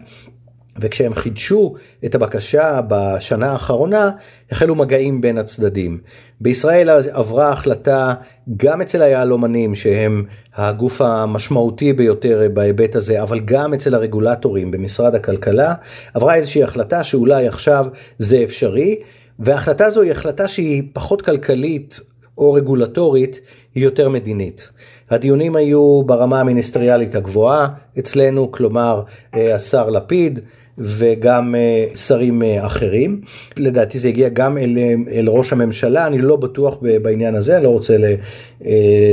וכשהם 0.81 1.15
חידשו 1.15 1.75
את 2.05 2.15
הבקשה 2.15 2.81
בשנה 2.89 3.53
האחרונה, 3.53 4.11
החלו 4.51 4.75
מגעים 4.75 5.21
בין 5.21 5.39
הצדדים. 5.39 5.99
בישראל 6.41 6.89
עברה 7.11 7.53
החלטה 7.53 8.15
גם 8.57 8.81
אצל 8.81 9.03
היהלומנים, 9.03 9.75
שהם 9.75 10.25
הגוף 10.55 11.01
המשמעותי 11.01 11.93
ביותר 11.93 12.49
בהיבט 12.53 12.97
הזה, 12.97 13.23
אבל 13.23 13.41
גם 13.41 13.75
אצל 13.75 13.95
הרגולטורים 13.95 14.71
במשרד 14.71 15.15
הכלכלה, 15.15 15.75
עברה 16.15 16.35
איזושהי 16.35 16.63
החלטה 16.63 17.05
שאולי 17.05 17.49
עכשיו 17.49 17.87
זה 18.19 18.43
אפשרי, 18.45 18.97
וההחלטה 19.39 19.87
הזו 19.87 20.03
היא 20.03 20.13
החלטה 20.13 20.49
שהיא 20.49 20.83
פחות 20.93 21.23
כלכלית 21.23 22.01
או 22.39 22.53
רגולטורית, 22.53 23.41
היא 23.75 23.85
יותר 23.85 24.09
מדינית. 24.09 24.71
הדיונים 25.11 25.57
היו 25.57 26.03
ברמה 26.07 26.41
המיניסטריאלית 26.41 27.15
הגבוהה 27.15 27.69
אצלנו, 27.99 28.53
כלומר 28.53 29.03
אה, 29.35 29.55
השר 29.55 29.91
לפיד, 29.91 30.41
וגם 30.79 31.55
אה, 31.55 31.87
שרים 31.95 32.43
אה, 32.43 32.67
אחרים. 32.67 33.21
לדעתי 33.57 33.99
זה 33.99 34.09
הגיע 34.09 34.29
גם 34.29 34.59
אל, 34.59 34.79
אה, 34.79 34.95
אל 35.11 35.29
ראש 35.29 35.53
הממשלה, 35.53 36.07
אני 36.07 36.19
לא 36.19 36.37
בטוח 36.37 36.79
בעניין 37.03 37.35
הזה, 37.35 37.57
אני 37.57 37.65
לא 37.65 37.69
רוצה 37.69 37.97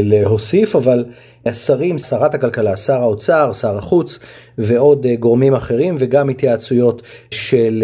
להוסיף, 0.03 0.75
אבל 0.75 1.05
השרים, 1.45 1.98
שרת 1.98 2.34
הכלכלה, 2.34 2.77
שר 2.77 3.01
האוצר, 3.01 3.53
שר 3.53 3.77
החוץ 3.77 4.19
ועוד 4.57 5.05
גורמים 5.19 5.53
אחרים 5.53 5.95
וגם 6.00 6.29
התייעצויות 6.29 7.01
של 7.31 7.84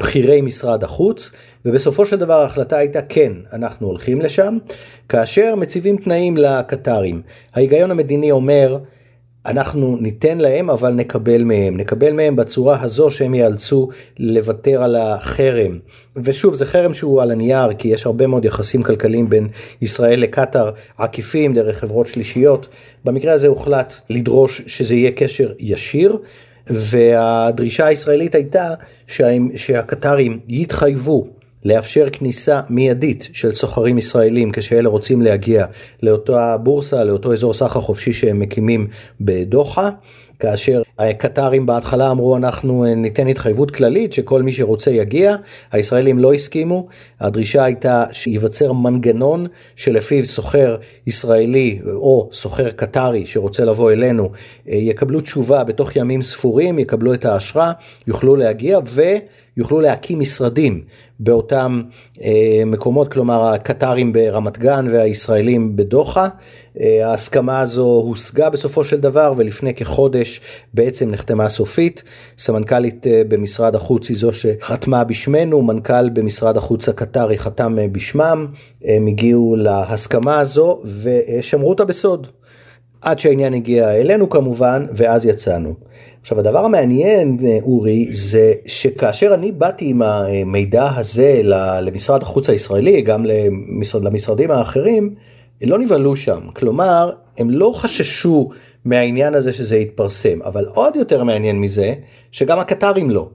בכירי 0.00 0.40
משרד 0.40 0.84
החוץ. 0.84 1.30
ובסופו 1.64 2.06
של 2.06 2.16
דבר 2.16 2.40
ההחלטה 2.40 2.76
הייתה 2.76 3.02
כן, 3.02 3.32
אנחנו 3.52 3.86
הולכים 3.86 4.20
לשם, 4.20 4.58
כאשר 5.08 5.54
מציבים 5.56 5.96
תנאים 5.96 6.36
לקטרים. 6.36 7.22
ההיגיון 7.54 7.90
המדיני 7.90 8.30
אומר, 8.30 8.78
אנחנו 9.46 9.96
ניתן 10.00 10.38
להם 10.38 10.70
אבל 10.70 10.92
נקבל 10.92 11.44
מהם, 11.44 11.76
נקבל 11.76 12.12
מהם 12.12 12.36
בצורה 12.36 12.82
הזו 12.82 13.10
שהם 13.10 13.34
ייאלצו 13.34 13.88
לוותר 14.18 14.82
על 14.82 14.96
החרם. 14.96 15.78
ושוב 16.16 16.54
זה 16.54 16.66
חרם 16.66 16.94
שהוא 16.94 17.22
על 17.22 17.30
הנייר 17.30 17.72
כי 17.72 17.88
יש 17.88 18.06
הרבה 18.06 18.26
מאוד 18.26 18.44
יחסים 18.44 18.82
כלכליים 18.82 19.28
בין 19.30 19.48
ישראל 19.82 20.20
לקטאר 20.20 20.70
עקיפים 20.98 21.54
דרך 21.54 21.78
חברות 21.78 22.06
שלישיות. 22.06 22.68
במקרה 23.04 23.32
הזה 23.32 23.48
הוחלט 23.48 23.94
לדרוש 24.10 24.62
שזה 24.66 24.94
יהיה 24.94 25.10
קשר 25.10 25.52
ישיר. 25.58 26.18
והדרישה 26.66 27.86
הישראלית 27.86 28.34
הייתה 28.34 28.74
שהקטרים 29.56 30.40
יתחייבו 30.48 31.26
לאפשר 31.64 32.10
כניסה 32.12 32.60
מיידית 32.70 33.28
של 33.32 33.52
סוחרים 33.52 33.98
ישראלים 33.98 34.50
כשאלה 34.52 34.88
רוצים 34.88 35.22
להגיע 35.22 35.66
לאותה 36.02 36.56
בורסה, 36.56 37.04
לאותו 37.04 37.32
אזור 37.32 37.54
סחר 37.54 37.80
חופשי 37.80 38.12
שהם 38.12 38.40
מקימים 38.40 38.86
בדוחה. 39.20 39.90
כאשר 40.40 40.82
הקטרים 40.98 41.66
בהתחלה 41.66 42.10
אמרו 42.10 42.36
אנחנו 42.36 42.84
ניתן 42.96 43.26
התחייבות 43.26 43.70
כללית 43.70 44.12
שכל 44.12 44.42
מי 44.42 44.52
שרוצה 44.52 44.90
יגיע, 44.90 45.36
הישראלים 45.72 46.18
לא 46.18 46.34
הסכימו, 46.34 46.86
הדרישה 47.20 47.64
הייתה 47.64 48.04
שייווצר 48.12 48.72
מנגנון 48.72 49.46
שלפיו 49.76 50.26
סוחר 50.26 50.76
ישראלי 51.06 51.80
או 51.86 52.28
סוחר 52.32 52.70
קטרי 52.70 53.26
שרוצה 53.26 53.64
לבוא 53.64 53.92
אלינו 53.92 54.30
יקבלו 54.66 55.20
תשובה 55.20 55.64
בתוך 55.64 55.96
ימים 55.96 56.22
ספורים, 56.22 56.78
יקבלו 56.78 57.14
את 57.14 57.24
האשרה, 57.24 57.72
יוכלו 58.06 58.36
להגיע 58.36 58.78
ו... 58.86 59.02
יוכלו 59.60 59.80
להקים 59.80 60.20
משרדים 60.20 60.82
באותם 61.20 61.82
אה, 62.22 62.62
מקומות, 62.66 63.12
כלומר 63.12 63.44
הקטרים 63.44 64.12
ברמת 64.12 64.58
גן 64.58 64.86
והישראלים 64.90 65.76
בדוחה. 65.76 66.28
אה, 66.80 67.08
ההסכמה 67.10 67.60
הזו 67.60 67.86
הושגה 67.86 68.50
בסופו 68.50 68.84
של 68.84 69.00
דבר 69.00 69.32
ולפני 69.36 69.74
כחודש 69.74 70.40
בעצם 70.74 71.10
נחתמה 71.10 71.48
סופית. 71.48 72.02
סמנכ"לית 72.38 73.06
אה, 73.06 73.22
במשרד 73.28 73.74
החוץ 73.74 74.08
היא 74.08 74.16
זו 74.16 74.32
שחתמה 74.32 75.04
בשמנו, 75.04 75.62
מנכ"ל 75.62 76.08
במשרד 76.08 76.56
החוץ 76.56 76.88
הקטרי 76.88 77.38
חתם 77.38 77.78
אה, 77.78 77.88
בשמם, 77.88 78.46
הם 78.84 79.06
הגיעו 79.06 79.56
להסכמה 79.58 80.40
הזו 80.40 80.82
ושמרו 81.02 81.70
אותה 81.70 81.84
בסוד. 81.84 82.26
עד 83.02 83.18
שהעניין 83.18 83.54
הגיע 83.54 83.90
אלינו 83.90 84.30
כמובן 84.30 84.86
ואז 84.92 85.26
יצאנו. 85.26 85.74
עכשיו 86.22 86.38
הדבר 86.38 86.64
המעניין 86.64 87.38
אורי 87.62 88.06
זה 88.10 88.52
שכאשר 88.66 89.34
אני 89.34 89.52
באתי 89.52 89.88
עם 89.90 90.02
המידע 90.02 90.88
הזה 90.96 91.40
למשרד 91.82 92.22
החוץ 92.22 92.50
הישראלי 92.50 93.02
גם 93.02 93.24
למשרד, 93.24 94.04
למשרדים 94.04 94.50
האחרים 94.50 95.14
לא 95.62 95.78
נבהלו 95.78 96.16
שם. 96.16 96.40
כלומר 96.52 97.12
הם 97.38 97.50
לא 97.50 97.72
חששו 97.76 98.50
מהעניין 98.84 99.34
הזה 99.34 99.52
שזה 99.52 99.76
יתפרסם. 99.76 100.42
אבל 100.42 100.64
עוד 100.74 100.96
יותר 100.96 101.24
מעניין 101.24 101.60
מזה 101.60 101.94
שגם 102.32 102.58
הקטרים 102.58 103.10
לא. 103.10 103.28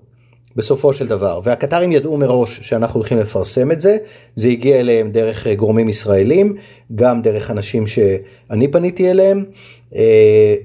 בסופו 0.55 0.93
של 0.93 1.07
דבר. 1.07 1.39
והקטרים 1.43 1.91
ידעו 1.91 2.17
מראש 2.17 2.59
שאנחנו 2.61 2.99
הולכים 2.99 3.17
לפרסם 3.17 3.71
את 3.71 3.81
זה. 3.81 3.97
זה 4.35 4.47
הגיע 4.47 4.79
אליהם 4.79 5.11
דרך 5.11 5.47
גורמים 5.47 5.89
ישראלים 5.89 6.55
גם 6.95 7.21
דרך 7.21 7.51
אנשים 7.51 7.87
שאני 7.87 8.67
פניתי 8.67 9.11
אליהם. 9.11 9.39
אה, 9.39 9.45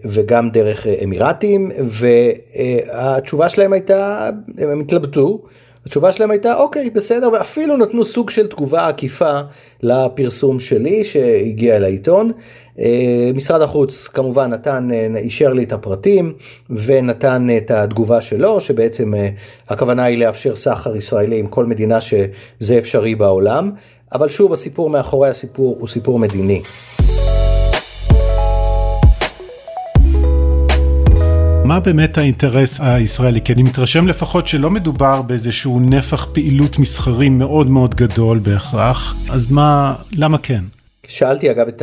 וגם 0.04 0.50
דרך 0.50 0.86
אמירתים 1.04 1.70
והתשובה 1.84 3.48
שלהם 3.48 3.72
הייתה 3.72 4.30
הם 4.58 4.80
התלבטו. 4.80 5.42
התשובה 5.86 6.12
שלהם 6.12 6.30
הייתה 6.30 6.56
אוקיי 6.56 6.90
בסדר 6.90 7.28
ואפילו 7.32 7.76
נתנו 7.76 8.04
סוג 8.04 8.30
של 8.30 8.46
תגובה 8.46 8.88
עקיפה 8.88 9.40
לפרסום 9.82 10.60
שלי 10.60 11.04
שהגיע 11.04 11.76
אל 11.76 11.84
העיתון. 11.84 12.32
אה, 12.78 13.30
משרד 13.34 13.62
החוץ 13.62 14.08
כמובן 14.08 14.50
נתן, 14.50 14.88
אה, 14.92 15.06
אישר 15.16 15.52
לי 15.52 15.64
את 15.64 15.72
הפרטים 15.72 16.32
ונתן 16.70 17.48
את 17.56 17.70
התגובה 17.70 18.20
שלו 18.20 18.60
שבעצם 18.60 19.12
הכוונה 19.68 20.04
היא 20.04 20.18
לאפשר 20.18 20.56
סחר 20.56 20.96
ישראלי 20.96 21.38
עם 21.38 21.46
כל 21.46 21.66
מדינה 21.66 22.00
שזה 22.00 22.78
אפשרי 22.78 23.14
בעולם. 23.14 23.70
אבל 24.12 24.28
שוב 24.28 24.52
הסיפור 24.52 24.90
מאחורי 24.90 25.28
הסיפור 25.28 25.76
הוא 25.80 25.88
סיפור 25.88 26.18
מדיני. 26.18 26.62
מה 31.70 31.80
באמת 31.80 32.18
האינטרס 32.18 32.80
הישראלי? 32.80 33.40
כי 33.40 33.52
אני 33.52 33.62
מתרשם 33.62 34.06
לפחות 34.06 34.46
שלא 34.46 34.70
מדובר 34.70 35.22
באיזשהו 35.22 35.80
נפח 35.80 36.26
פעילות 36.32 36.78
מסחרי 36.78 37.28
מאוד 37.28 37.70
מאוד 37.70 37.94
גדול 37.94 38.38
בהכרח, 38.38 39.14
אז 39.32 39.50
מה, 39.50 39.94
למה 40.12 40.38
כן? 40.38 40.64
שאלתי 41.06 41.50
אגב 41.50 41.68
את 41.68 41.82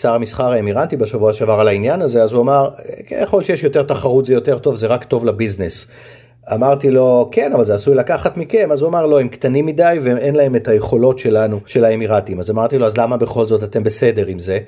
שר 0.00 0.14
המסחר 0.14 0.52
האמירנטי 0.52 0.96
בשבוע 0.96 1.32
שעבר 1.32 1.60
על 1.60 1.68
העניין 1.68 2.02
הזה, 2.02 2.22
אז 2.22 2.32
הוא 2.32 2.42
אמר, 2.42 2.70
ככל 3.10 3.42
שיש 3.42 3.62
יותר 3.62 3.82
תחרות 3.82 4.26
זה 4.26 4.34
יותר 4.34 4.58
טוב, 4.58 4.76
זה 4.76 4.86
רק 4.86 5.04
טוב 5.04 5.24
לביזנס. 5.24 5.90
אמרתי 6.54 6.90
לו 6.90 7.28
כן 7.32 7.52
אבל 7.52 7.64
זה 7.64 7.74
עשוי 7.74 7.94
לקחת 7.94 8.36
מכם 8.36 8.72
אז 8.72 8.82
הוא 8.82 8.88
אמר 8.88 9.06
לא 9.06 9.20
הם 9.20 9.28
קטנים 9.28 9.66
מדי 9.66 9.98
ואין 10.02 10.34
להם 10.34 10.56
את 10.56 10.68
היכולות 10.68 11.18
שלנו 11.18 11.60
של 11.66 11.84
האמירתים 11.84 12.40
אז 12.40 12.50
אמרתי 12.50 12.78
לו 12.78 12.86
אז 12.86 12.96
למה 12.96 13.16
בכל 13.16 13.46
זאת 13.46 13.62
אתם 13.62 13.82
בסדר 13.82 14.26
עם 14.26 14.38
זה 14.38 14.58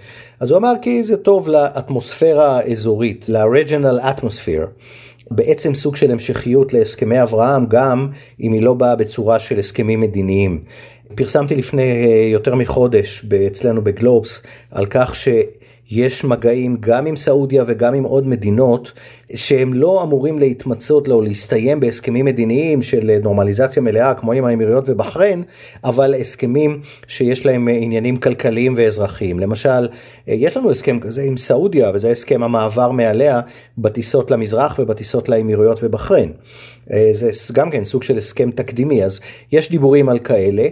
אז 0.40 0.50
הוא 0.50 0.58
אמר 0.58 0.72
כי 0.82 1.02
זה 1.02 1.16
טוב 1.16 1.48
לאטמוספירה 1.48 2.58
האזורית 2.58 3.28
ל-regional 3.28 4.02
atmosphere. 4.02 4.66
בעצם 5.30 5.74
סוג 5.74 5.96
של 5.96 6.10
המשכיות 6.10 6.72
להסכמי 6.72 7.22
אברהם 7.22 7.66
גם 7.66 8.08
אם 8.40 8.52
היא 8.52 8.62
לא 8.62 8.74
באה 8.74 8.96
בצורה 8.96 9.38
של 9.38 9.58
הסכמים 9.58 10.00
מדיניים. 10.00 10.60
פרסמתי 11.14 11.56
לפני 11.56 12.06
אה, 12.06 12.28
יותר 12.32 12.54
מחודש 12.54 13.26
אצלנו 13.46 13.84
בגלובס 13.84 14.42
על 14.70 14.86
כך 14.86 15.14
ש... 15.14 15.28
יש 15.90 16.24
מגעים 16.24 16.76
גם 16.80 17.06
עם 17.06 17.16
סעודיה 17.16 17.64
וגם 17.66 17.94
עם 17.94 18.04
עוד 18.04 18.26
מדינות 18.26 18.92
שהם 19.34 19.74
לא 19.74 20.02
אמורים 20.02 20.38
להתמצות 20.38 21.08
או 21.08 21.22
להסתיים 21.22 21.80
בהסכמים 21.80 22.24
מדיניים 22.24 22.82
של 22.82 23.18
נורמליזציה 23.22 23.82
מלאה 23.82 24.14
כמו 24.14 24.32
עם 24.32 24.44
האמירויות 24.44 24.84
ובחריין, 24.88 25.42
אבל 25.84 26.14
הסכמים 26.14 26.80
שיש 27.06 27.46
להם 27.46 27.68
עניינים 27.68 28.16
כלכליים 28.16 28.74
ואזרחיים. 28.76 29.38
למשל, 29.38 29.88
יש 30.26 30.56
לנו 30.56 30.70
הסכם 30.70 30.98
כזה 30.98 31.22
עם 31.22 31.36
סעודיה 31.36 31.90
וזה 31.94 32.10
הסכם 32.10 32.42
המעבר 32.42 32.90
מעליה 32.90 33.40
בטיסות 33.78 34.30
למזרח 34.30 34.78
ובטיסות 34.78 35.28
לאמירויות 35.28 35.80
ובחריין. 35.82 36.32
זה 37.10 37.30
גם 37.54 37.70
כן 37.70 37.84
סוג 37.84 38.02
של 38.02 38.16
הסכם 38.16 38.50
תקדימי, 38.50 39.04
אז 39.04 39.20
יש 39.52 39.70
דיבורים 39.70 40.08
על 40.08 40.18
כאלה. 40.18 40.68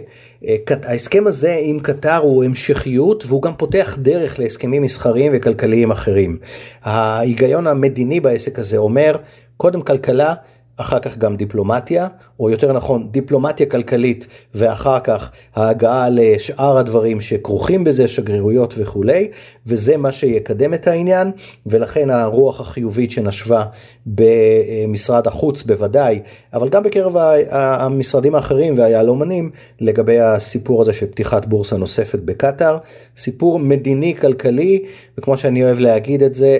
ההסכם 0.83 1.27
הזה 1.27 1.57
עם 1.61 1.79
קטר 1.79 2.17
הוא 2.17 2.43
המשכיות 2.43 3.23
והוא 3.27 3.41
גם 3.41 3.53
פותח 3.57 3.97
דרך 4.01 4.39
להסכמים 4.39 4.81
מסחריים 4.81 5.31
וכלכליים 5.35 5.91
אחרים. 5.91 6.37
ההיגיון 6.83 7.67
המדיני 7.67 8.19
בעסק 8.19 8.59
הזה 8.59 8.77
אומר, 8.77 9.15
קודם 9.57 9.81
כלכלה, 9.81 10.33
אחר 10.77 10.99
כך 10.99 11.17
גם 11.17 11.35
דיפלומטיה, 11.35 12.07
או 12.39 12.49
יותר 12.49 12.73
נכון 12.73 13.07
דיפלומטיה 13.11 13.65
כלכלית, 13.65 14.27
ואחר 14.55 14.99
כך 14.99 15.31
ההגעה 15.55 16.09
לשאר 16.11 16.77
הדברים 16.77 17.21
שכרוכים 17.21 17.83
בזה, 17.83 18.07
שגרירויות 18.07 18.73
וכולי, 18.77 19.27
וזה 19.65 19.97
מה 19.97 20.11
שיקדם 20.11 20.73
את 20.73 20.87
העניין, 20.87 21.31
ולכן 21.65 22.09
הרוח 22.09 22.61
החיובית 22.61 23.11
שנשבה 23.11 23.65
במשרד 24.05 25.27
החוץ 25.27 25.63
בוודאי, 25.63 26.19
אבל 26.53 26.69
גם 26.69 26.83
בקרב 26.83 27.15
המשרדים 27.49 28.35
האחרים 28.35 28.77
והיהלומנים, 28.77 29.51
לגבי 29.79 30.19
הסיפור 30.19 30.81
הזה 30.81 30.93
של 30.93 31.05
פתיחת 31.05 31.45
בורסה 31.45 31.77
נוספת 31.77 32.19
בקטאר, 32.19 32.77
סיפור 33.17 33.59
מדיני 33.59 34.15
כלכלי, 34.15 34.85
וכמו 35.17 35.37
שאני 35.37 35.63
אוהב 35.63 35.79
להגיד 35.79 36.23
את 36.23 36.33
זה, 36.33 36.57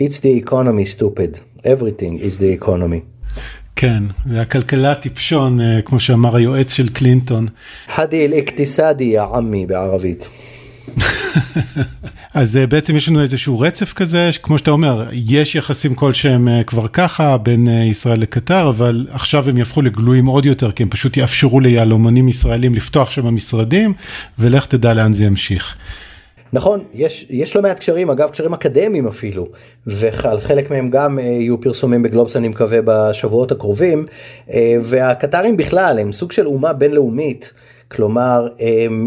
It's 0.00 0.20
the 0.20 0.32
economy 0.44 0.84
stupid, 0.84 1.40
everything 1.64 2.20
is 2.20 2.38
the 2.38 2.52
economy. 2.52 3.17
כן, 3.80 4.02
זה 4.26 4.40
הכלכלה 4.40 4.94
טיפשון, 4.94 5.60
אה, 5.60 5.82
כמו 5.82 6.00
שאמר 6.00 6.36
היועץ 6.36 6.72
של 6.72 6.88
קלינטון. 6.88 7.46
חדי 7.94 8.26
אל-אקתסאדי 8.26 9.04
יא 9.04 9.22
עמי 9.22 9.66
בערבית. 9.66 10.28
אז 12.34 12.56
אה, 12.56 12.66
בעצם 12.66 12.96
יש 12.96 13.08
לנו 13.08 13.22
איזשהו 13.22 13.60
רצף 13.60 13.92
כזה, 13.92 14.30
כמו 14.42 14.58
שאתה 14.58 14.70
אומר, 14.70 15.08
יש 15.12 15.54
יחסים 15.54 15.94
כלשהם 15.94 16.48
אה, 16.48 16.64
כבר 16.64 16.88
ככה 16.88 17.38
בין 17.38 17.68
ישראל 17.68 18.20
לקטר, 18.20 18.68
אבל 18.68 19.06
עכשיו 19.10 19.48
הם 19.48 19.58
יהפכו 19.58 19.82
לגלויים 19.82 20.26
עוד 20.26 20.46
יותר, 20.46 20.72
כי 20.72 20.82
הם 20.82 20.88
פשוט 20.88 21.16
יאפשרו 21.16 21.60
ליהלומנים 21.60 22.28
ישראלים 22.28 22.74
לפתוח 22.74 23.10
שם 23.10 23.34
משרדים, 23.34 23.92
ולך 24.38 24.66
תדע 24.66 24.94
לאן 24.94 25.14
זה 25.14 25.24
ימשיך. 25.24 25.76
נכון, 26.52 26.84
יש, 26.94 27.26
יש 27.30 27.56
לא 27.56 27.62
מעט 27.62 27.78
קשרים, 27.78 28.10
אגב 28.10 28.30
קשרים 28.30 28.52
אקדמיים 28.52 29.06
אפילו, 29.06 29.48
ועל 29.86 30.40
חלק 30.40 30.70
מהם 30.70 30.90
גם 30.90 31.18
אה, 31.18 31.24
יהיו 31.24 31.60
פרסומים 31.60 32.02
בגלובס 32.02 32.36
אני 32.36 32.48
מקווה 32.48 32.78
בשבועות 32.84 33.52
הקרובים, 33.52 34.06
אה, 34.50 34.76
והקטרים 34.82 35.56
בכלל 35.56 35.98
הם 35.98 36.12
סוג 36.12 36.32
של 36.32 36.46
אומה 36.46 36.72
בינלאומית. 36.72 37.52
כלומר 37.90 38.48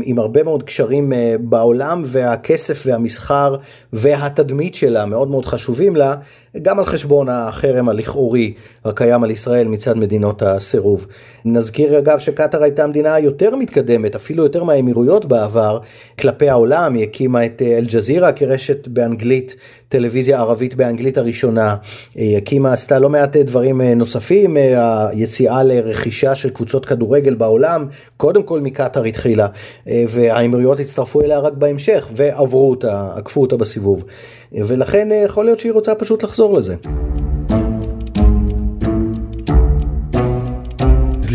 עם 0.03 0.19
הרבה 0.19 0.43
מאוד 0.43 0.63
קשרים 0.63 1.13
אה, 1.13 1.36
בעולם 1.39 2.01
והכסף 2.05 2.83
והמסחר 2.86 3.55
והתדמית 3.93 4.75
שלה 4.75 5.05
מאוד 5.05 5.27
מאוד 5.27 5.45
חשובים 5.45 5.95
לה, 5.95 6.15
גם 6.62 6.79
על 6.79 6.86
חשבון 6.86 7.29
החרם 7.29 7.89
הלכאורי 7.89 8.53
הקיים 8.86 9.24
על 9.24 9.31
ישראל 9.31 9.67
מצד 9.67 9.98
מדינות 9.98 10.41
הסירוב. 10.41 11.07
נזכיר 11.45 11.98
אגב 11.98 12.19
שקטאר 12.19 12.63
הייתה 12.63 12.83
המדינה 12.83 13.13
היותר 13.13 13.55
מתקדמת, 13.55 14.15
אפילו 14.15 14.43
יותר 14.43 14.63
מהאמירויות 14.63 15.25
בעבר, 15.25 15.79
כלפי 16.19 16.50
העולם, 16.50 16.93
היא 16.93 17.03
הקימה 17.03 17.45
את 17.45 17.62
אה, 17.62 17.77
אל-ג'זירה 17.77 18.31
כרשת 18.31 18.88
באנגלית, 18.88 19.55
טלוויזיה 19.89 20.39
ערבית 20.39 20.75
באנגלית 20.75 21.17
הראשונה, 21.17 21.75
היא 22.15 22.38
הקימה, 22.38 22.74
עשתה 22.74 23.00
לא 23.00 23.10
מעט 23.10 23.38
דברים 23.38 23.81
אה, 23.81 23.93
נוספים, 23.93 24.57
היציאה 24.57 25.63
לרכישה 25.63 26.36
של 26.36 26.50
קבוצות 26.50 26.86
כדורגל 26.86 27.36
בעולם, 27.36 27.86
קודם 28.17 28.43
כל 28.43 28.60
מקטאר 28.60 29.03
התחילה, 29.03 29.48
אה, 29.88 30.03
והאמירויות 30.10 30.79
הצטרפו 30.79 31.21
אליה 31.21 31.39
רק 31.39 31.53
בהמשך, 31.53 32.10
ועברו 32.15 32.69
אותה, 32.69 33.12
עקפו 33.15 33.41
אותה 33.41 33.57
בסיבוב. 33.57 34.03
ולכן 34.51 35.12
אה, 35.12 35.17
יכול 35.17 35.45
להיות 35.45 35.60
שהיא 35.60 35.71
רוצה 35.71 35.95
פשוט 35.95 36.24
לחזור 36.24 36.53
לזה. 36.53 36.75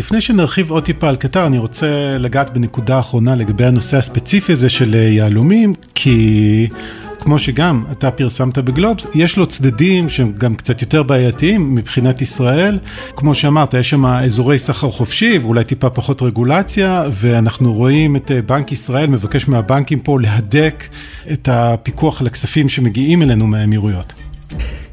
לפני 0.07 0.21
שנרחיב 0.21 0.71
עוד 0.71 0.83
טיפה 0.85 1.09
על 1.09 1.15
קטר, 1.15 1.45
אני 1.47 1.57
רוצה 1.57 2.17
לגעת 2.19 2.53
בנקודה 2.53 2.95
האחרונה 2.95 3.35
לגבי 3.35 3.65
הנושא 3.65 3.97
הספציפי 3.97 4.53
הזה 4.53 4.69
של 4.69 4.95
אה, 4.95 4.99
יהלומים, 4.99 5.73
כי 5.95 6.67
כמו 7.19 7.39
שגם 7.39 7.83
אתה 7.91 8.11
פרסמת 8.11 8.57
בגלובס, 8.57 9.07
יש 9.15 9.37
לו 9.37 9.47
צדדים 9.47 10.09
שהם 10.09 10.33
גם 10.37 10.55
קצת 10.55 10.81
יותר 10.81 11.03
בעייתיים 11.03 11.75
מבחינת 11.75 12.21
ישראל. 12.21 12.79
כמו 13.15 13.35
שאמרת, 13.35 13.73
יש 13.73 13.89
שם 13.89 14.05
אזורי 14.05 14.59
סחר 14.59 14.89
חופשי 14.89 15.37
ואולי 15.37 15.63
טיפה 15.63 15.89
פחות 15.89 16.21
רגולציה, 16.21 17.03
ואנחנו 17.11 17.73
רואים 17.73 18.15
את 18.15 18.31
אה, 18.31 18.41
בנק 18.41 18.71
ישראל 18.71 19.07
מבקש 19.07 19.47
מהבנקים 19.47 19.99
פה 19.99 20.19
להדק 20.21 20.83
את 21.31 21.49
הפיקוח 21.51 22.21
על 22.21 22.27
הכספים 22.27 22.69
שמגיעים 22.69 23.21
אלינו 23.21 23.47
מהאמירויות. 23.47 24.13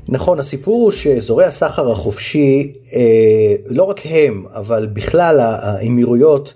נכון, 0.08 0.38
הסיפור 0.38 0.82
הוא 0.82 0.90
שאזורי 0.90 1.44
הסחר 1.44 1.92
החופשי, 1.92 2.72
אה, 2.94 3.54
לא 3.66 3.82
רק 3.84 4.00
הם, 4.04 4.44
אבל 4.54 4.86
בכלל 4.92 5.40
האמירויות, 5.40 6.54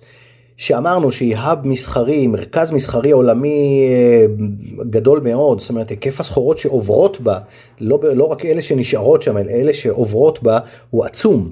שאמרנו 0.57 1.11
שהיא 1.11 1.37
האב 1.37 1.59
מסחרי, 1.67 2.27
מרכז 2.27 2.73
מסחרי 2.73 3.11
עולמי 3.11 3.89
אה, 3.89 4.27
גדול 4.91 5.21
מאוד, 5.21 5.61
זאת 5.61 5.71
אומרת 5.71 5.91
היקף 5.91 6.21
הסחורות 6.21 6.59
שעוברות 6.59 7.21
בה, 7.21 7.39
לא, 7.81 8.01
לא 8.15 8.25
רק 8.25 8.45
אלה 8.45 8.63
שנשארות 8.63 9.23
שם, 9.23 9.39
אלא 9.39 9.51
אלה 9.51 9.75
שעוברות 9.75 10.43
בה, 10.43 10.59
הוא 10.91 11.05
עצום. 11.05 11.51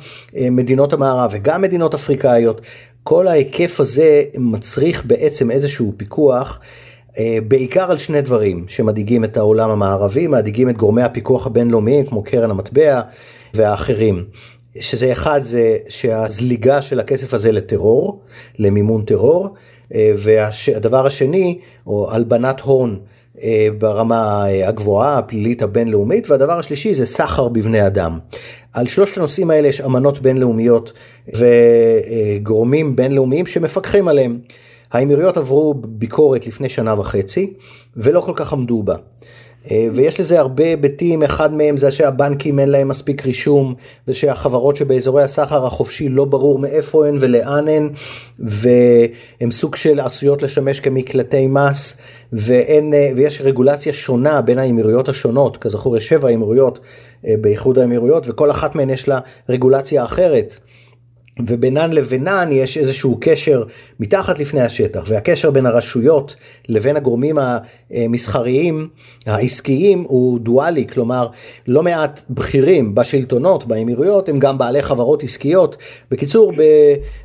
מדינות 0.51 0.93
המערב 0.93 1.31
וגם 1.33 1.61
מדינות 1.61 1.93
אפריקאיות 1.93 2.61
כל 3.07 3.27
ההיקף 3.27 3.79
הזה 3.79 4.23
מצריך 4.37 5.05
בעצם 5.05 5.51
איזשהו 5.51 5.93
פיקוח. 5.97 6.59
אה, 7.17 7.37
בעיקר 7.47 7.91
על 7.91 7.97
שני 7.97 8.21
דברים 8.21 8.65
שמדאיגים 8.67 9.23
את 9.23 9.37
העולם 9.37 9.69
המערבי, 9.69 10.27
מדאיגים 10.27 10.69
את 10.69 10.77
גורמי 10.77 11.03
הפיקוח 11.03 11.47
הבינלאומיים 11.47 12.05
כמו 12.05 12.23
קרן 12.23 12.51
המטבע 12.51 13.01
והאחרים. 13.53 14.23
שזה 14.79 15.11
אחד 15.11 15.43
זה 15.43 15.77
שהזליגה 15.89 16.81
של 16.81 16.99
הכסף 16.99 17.33
הזה 17.33 17.51
לטרור, 17.51 18.21
למימון 18.59 19.05
טרור, 19.05 19.49
אה, 19.93 20.11
והדבר 20.17 21.05
השני, 21.05 21.59
או 21.87 22.11
הלבנת 22.11 22.61
הון 22.61 22.99
אה, 23.43 23.67
ברמה 23.77 24.45
הגבוהה, 24.65 25.17
הפלילית 25.17 25.61
הבינלאומית, 25.61 26.29
והדבר 26.29 26.59
השלישי 26.59 26.93
זה 26.93 27.05
סחר 27.05 27.47
בבני 27.47 27.87
אדם. 27.87 28.19
על 28.73 28.87
שלושת 28.87 29.17
הנושאים 29.17 29.51
האלה 29.51 29.67
יש 29.67 29.81
אמנות 29.81 30.19
בינלאומיות 30.19 30.93
וגורמים 31.33 32.95
בינלאומיים 32.95 33.45
שמפקחים 33.45 34.07
עליהם. 34.07 34.39
האמירויות 34.91 35.37
עברו 35.37 35.73
ביקורת 35.73 36.47
לפני 36.47 36.69
שנה 36.69 36.99
וחצי 36.99 37.53
ולא 37.97 38.21
כל 38.21 38.33
כך 38.35 38.53
עמדו 38.53 38.83
בה. 38.83 38.95
אה, 39.71 39.87
ויש 39.93 40.19
לזה 40.19 40.39
הרבה 40.39 40.65
היבטים, 40.65 41.23
אחד 41.23 41.53
מהם 41.53 41.77
זה 41.77 41.91
שהבנקים 41.91 42.59
אין 42.59 42.69
להם 42.69 42.87
מספיק 42.87 43.25
רישום, 43.25 43.75
ושהחברות 44.07 44.75
שבאזורי 44.75 45.23
הסחר 45.23 45.65
החופשי 45.65 46.09
לא 46.09 46.25
ברור 46.25 46.59
מאיפה 46.59 47.07
הן 47.07 47.17
ולאן 47.19 47.67
הן, 47.67 47.89
והן 48.39 49.51
סוג 49.51 49.75
של 49.75 49.99
עשויות 49.99 50.43
לשמש 50.43 50.79
כמקלטי 50.79 51.47
מס, 51.47 52.01
ואין, 52.33 52.93
אה, 52.93 53.11
ויש 53.15 53.41
רגולציה 53.41 53.93
שונה 53.93 54.41
בין 54.41 54.59
האמירויות 54.59 55.09
השונות, 55.09 55.57
כזכור 55.57 55.97
יש 55.97 56.07
שבע 56.07 56.29
אמירויות 56.29 56.79
אה, 57.27 57.33
באיחוד 57.41 57.79
האמירויות, 57.79 58.29
וכל 58.29 58.51
אחת 58.51 58.75
מהן 58.75 58.89
יש 58.89 59.07
לה 59.07 59.19
רגולציה 59.49 60.05
אחרת. 60.05 60.59
ובינן 61.39 61.93
לבינן 61.93 62.49
יש 62.51 62.77
איזשהו 62.77 63.17
קשר 63.21 63.63
מתחת 63.99 64.39
לפני 64.39 64.61
השטח, 64.61 65.03
והקשר 65.07 65.51
בין 65.51 65.65
הרשויות 65.65 66.35
לבין 66.69 66.95
הגורמים 66.95 67.37
המסחריים, 67.91 68.89
העסקיים, 69.25 70.03
הוא 70.07 70.39
דואלי, 70.39 70.87
כלומר 70.87 71.27
לא 71.67 71.83
מעט 71.83 72.23
בכירים 72.29 72.95
בשלטונות, 72.95 73.65
באמירויות, 73.65 74.29
הם 74.29 74.37
גם 74.37 74.57
בעלי 74.57 74.81
חברות 74.81 75.23
עסקיות. 75.23 75.77
בקיצור, 76.11 76.51
ב... 76.57 76.61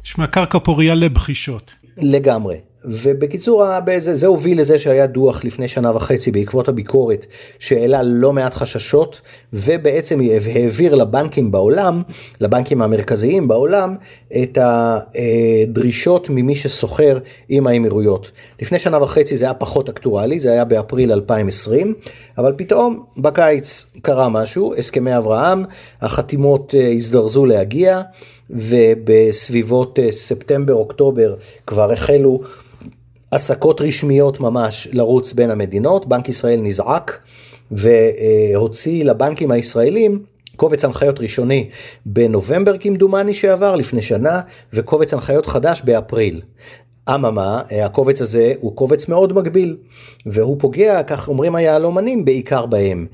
נשמע 0.05 0.27
קרקע 0.27 0.59
פוריה 0.59 0.95
לבחישות. 0.95 1.73
לגמרי. 1.97 2.70
ובקיצור 2.85 3.65
זה, 3.99 4.15
זה 4.15 4.27
הוביל 4.27 4.61
לזה 4.61 4.79
שהיה 4.79 5.07
דוח 5.07 5.45
לפני 5.45 5.69
שנה 5.69 5.97
וחצי 5.97 6.31
בעקבות 6.31 6.69
הביקורת 6.69 7.27
שהעלה 7.59 8.03
לא 8.03 8.33
מעט 8.33 8.55
חששות 8.55 9.21
ובעצם 9.53 10.21
העביר 10.55 10.95
לבנקים 10.95 11.51
בעולם, 11.51 12.03
לבנקים 12.41 12.83
המרכזיים 12.83 13.49
בעולם, 13.49 13.97
את 14.43 14.59
הדרישות 14.61 16.31
ממי 16.31 16.57
שסוחר 16.57 17.19
עם 17.49 17.67
האמירויות. 17.67 18.31
לפני 18.63 18.79
שנה 18.79 19.03
וחצי 19.03 19.37
זה 19.37 19.45
היה 19.45 19.55
פחות 19.55 19.89
אקטואלי, 19.89 20.41
זה 20.41 20.53
היה 20.53 20.65
באפריל 20.65 21.13
2020, 21.13 21.95
אבל 22.39 22.53
פתאום 22.57 23.05
בקיץ 23.17 23.87
קרה 24.03 24.29
משהו, 24.29 24.75
הסכמי 24.75 25.17
אברהם, 25.17 25.65
החתימות 26.01 26.75
אה, 26.75 26.93
הזדרזו 26.93 27.47
להגיע. 27.47 28.03
ובסביבות 28.51 29.99
אה, 29.99 30.13
ספטמבר-אוקטובר 30.13 31.35
כבר 31.67 31.93
החלו 31.93 32.41
עסקות 33.31 33.81
רשמיות 33.81 34.41
ממש 34.41 34.89
לרוץ 34.93 35.33
בין 35.33 35.51
המדינות, 35.51 36.07
בנק 36.07 36.29
ישראל 36.29 36.61
נזעק 36.61 37.21
והוציא 37.71 39.05
לבנקים 39.05 39.51
הישראלים 39.51 40.23
קובץ 40.57 40.85
הנחיות 40.85 41.21
ראשוני 41.21 41.69
בנובמבר 42.07 42.79
כמדומני 42.79 43.35
שעבר 43.35 43.77
לפני 43.77 44.03
שנה 44.03 44.41
וקובץ 44.73 45.15
הנחיות 45.15 45.47
חדש 45.47 45.83
באפריל. 45.85 46.41
אממה, 47.15 47.63
הקובץ 47.85 48.21
הזה 48.21 48.53
הוא 48.61 48.77
קובץ 48.77 49.09
מאוד 49.09 49.33
מגביל 49.33 49.77
והוא 50.27 50.57
פוגע, 50.61 51.03
כך 51.03 51.29
אומרים 51.29 51.55
היהלומנים, 51.55 52.25
בעיקר 52.25 52.67
בהם. 52.67 53.07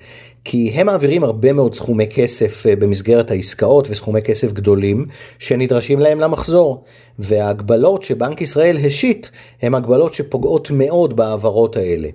כי 0.49 0.71
הם 0.75 0.87
מעבירים 0.87 1.25
הרבה 1.25 1.53
מאוד 1.53 1.75
סכומי 1.75 2.07
כסף 2.07 2.67
אה, 2.67 2.77
במסגרת 2.77 3.31
העסקאות 3.31 3.89
וסכומי 3.91 4.23
כסף 4.23 4.53
גדולים 4.53 5.05
שנדרשים 5.39 5.99
להם 6.01 6.21
למחזור. 6.21 6.85
וההגבלות 7.19 8.03
שבנק 8.03 8.41
ישראל 8.41 8.77
השית 8.87 9.31
הן 9.63 9.75
הגבלות 9.75 10.15
שפוגעות 10.15 10.71
מאוד 10.71 11.17
בהעברות 11.17 11.77
האלה. 11.77 12.09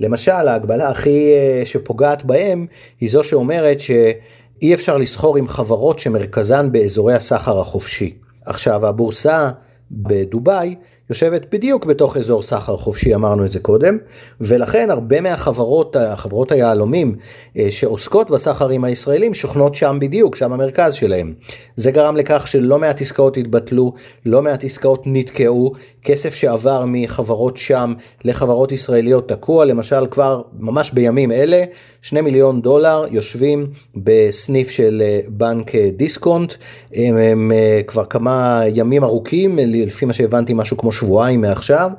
למשל 0.00 0.30
ההגבלה 0.30 0.88
הכי 0.88 1.32
אה, 1.32 1.62
שפוגעת 1.64 2.24
בהם 2.24 2.66
היא 3.00 3.10
זו 3.10 3.24
שאומרת 3.24 3.80
שאי 3.80 4.74
אפשר 4.74 4.98
לסחור 4.98 5.36
עם 5.36 5.48
חברות 5.48 5.98
שמרכזן 5.98 6.72
באזורי 6.72 7.14
הסחר 7.14 7.60
החופשי. 7.60 8.14
עכשיו 8.46 8.86
הבורסה 8.86 9.50
בדובאי 9.90 10.74
יושבת 11.10 11.42
בדיוק 11.52 11.84
בתוך 11.84 12.16
אזור 12.16 12.42
סחר 12.42 12.76
חופשי, 12.76 13.14
אמרנו 13.14 13.44
את 13.44 13.50
זה 13.50 13.60
קודם, 13.60 13.98
ולכן 14.40 14.90
הרבה 14.90 15.20
מהחברות, 15.20 15.96
החברות 15.96 16.52
היהלומים 16.52 17.16
אה, 17.58 17.66
שעוסקות 17.70 18.30
בסחרים 18.30 18.84
הישראלים 18.84 19.34
שוכנות 19.34 19.74
שם 19.74 19.98
בדיוק, 20.00 20.36
שם 20.36 20.52
המרכז 20.52 20.94
שלהם. 20.94 21.34
זה 21.76 21.90
גרם 21.90 22.16
לכך 22.16 22.48
שלא 22.48 22.78
מעט 22.78 23.00
עסקאות 23.00 23.36
התבטלו, 23.36 23.92
לא 24.26 24.42
מעט 24.42 24.64
עסקאות 24.64 25.02
נתקעו, 25.06 25.72
כסף 26.02 26.34
שעבר 26.34 26.84
מחברות 26.86 27.56
שם 27.56 27.94
לחברות 28.24 28.72
ישראליות 28.72 29.28
תקוע, 29.28 29.64
למשל 29.64 30.06
כבר 30.06 30.42
ממש 30.58 30.90
בימים 30.90 31.32
אלה, 31.32 31.64
שני 32.02 32.20
מיליון 32.20 32.62
דולר 32.62 33.04
יושבים 33.10 33.66
בסניף 33.96 34.70
של 34.70 35.02
אה, 35.04 35.20
בנק 35.28 35.74
אה, 35.74 35.90
דיסקונט, 35.96 36.54
הם, 36.94 37.16
הם 37.16 37.52
כבר 37.86 38.04
כמה 38.04 38.62
ימים 38.74 39.04
ארוכים, 39.04 39.58
לפי 39.58 40.04
מה 40.04 40.12
שהבנתי 40.12 40.52
משהו 40.54 40.76
כמו 40.76 40.92
שבועיים 40.94 41.40
מעכשיו, 41.40 41.90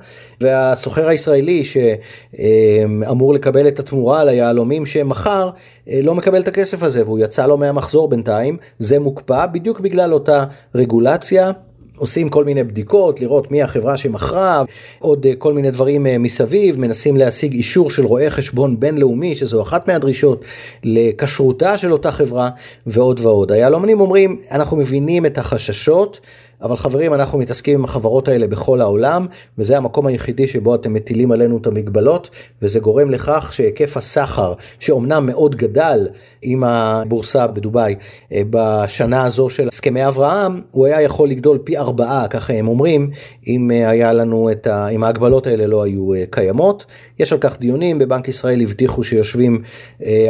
והסוחר 0.42 1.08
הישראלי 1.08 1.64
שאמור 1.66 3.34
לקבל 3.34 3.68
את 3.68 3.80
התמורה 3.80 4.22
על 4.22 4.30
היהלומים 4.30 4.86
שמכר, 4.86 5.50
לא 5.88 6.16
מקבל 6.16 6.42
את 6.42 6.48
הכסף 6.48 6.84
הזה 6.84 7.04
והוא 7.04 7.20
יצא 7.20 7.46
לו 7.46 7.58
מהמחזור 7.58 8.08
בינתיים, 8.08 8.58
זה 8.80 9.00
מוקפא 9.00 9.46
בדיוק 9.46 9.80
בגלל 9.80 10.14
אותה 10.14 10.44
רגולציה. 10.76 11.52
עושים 11.98 12.30
כל 12.30 12.46
מיני 12.46 12.64
בדיקות, 12.64 13.22
לראות 13.22 13.52
מי 13.52 13.64
החברה 13.64 13.98
שמכרה, 13.98 14.64
עוד 15.00 15.26
כל 15.38 15.54
מיני 15.54 15.72
דברים 15.72 16.08
מסביב, 16.20 16.80
מנסים 16.80 17.18
להשיג 17.18 17.54
אישור 17.54 17.90
של 17.90 18.06
רואה 18.06 18.30
חשבון 18.30 18.80
בינלאומי, 18.80 19.36
שזו 19.36 19.62
אחת 19.62 19.88
מהדרישות 19.88 20.46
לכשרותה 20.84 21.78
של 21.78 21.92
אותה 21.92 22.12
חברה, 22.12 22.50
ועוד 22.88 23.20
ועוד. 23.20 23.52
היהלומנים 23.52 24.00
אומרים, 24.00 24.38
אנחנו 24.52 24.78
מבינים 24.78 25.26
את 25.26 25.38
החששות, 25.38 26.20
אבל 26.62 26.78
חברים, 26.78 27.14
אנחנו 27.14 27.40
מתעסקים 27.40 27.80
עם 27.80 27.86
החברות 27.86 28.28
האלה 28.28 28.48
בכל 28.48 28.82
העולם, 28.82 29.28
וזה 29.58 29.78
המקום 29.78 30.08
היחידי 30.08 30.48
שבו 30.48 30.76
אתם 30.76 30.94
מטילים 30.94 31.32
עלינו 31.32 31.58
את 31.58 31.68
המגבלות, 31.68 32.30
וזה 32.62 32.80
גורם 32.80 33.10
לכך 33.10 33.50
שהיקף 33.54 33.98
הסחר, 33.98 34.54
שאומנם 34.80 35.26
מאוד 35.26 35.56
גדל 35.56 36.08
עם 36.42 36.64
הבורסה 36.64 37.48
בדובאי 37.48 37.96
אה, 38.32 38.42
בשנה 38.50 39.26
הזו 39.26 39.50
של 39.50 39.68
הסכמי 39.68 40.08
אברהם, 40.08 40.62
הוא 40.72 40.86
היה 40.86 41.02
יכול 41.02 41.30
לגדול 41.30 41.58
פי 41.58 41.78
ארבעה, 41.78 42.28
ככה 42.28 42.54
הם 42.54 42.68
אומרים, 42.68 43.12
אם 43.48 43.72
אה, 43.72 43.90
היה 43.90 44.14
לנו 44.14 44.52
את 44.52 44.68
ה... 44.68 44.88
אם 44.88 45.04
ההגבלות 45.04 45.48
האלה 45.48 45.68
לא 45.68 45.84
היו 45.84 46.14
אה, 46.14 46.24
קיימות. 46.30 46.86
יש 47.20 47.34
על 47.34 47.40
כך 47.40 47.60
דיונים, 47.60 48.00
בבנק 48.00 48.28
ישראל 48.28 48.62
הבטיחו 48.62 49.04
שיושבים 49.04 49.62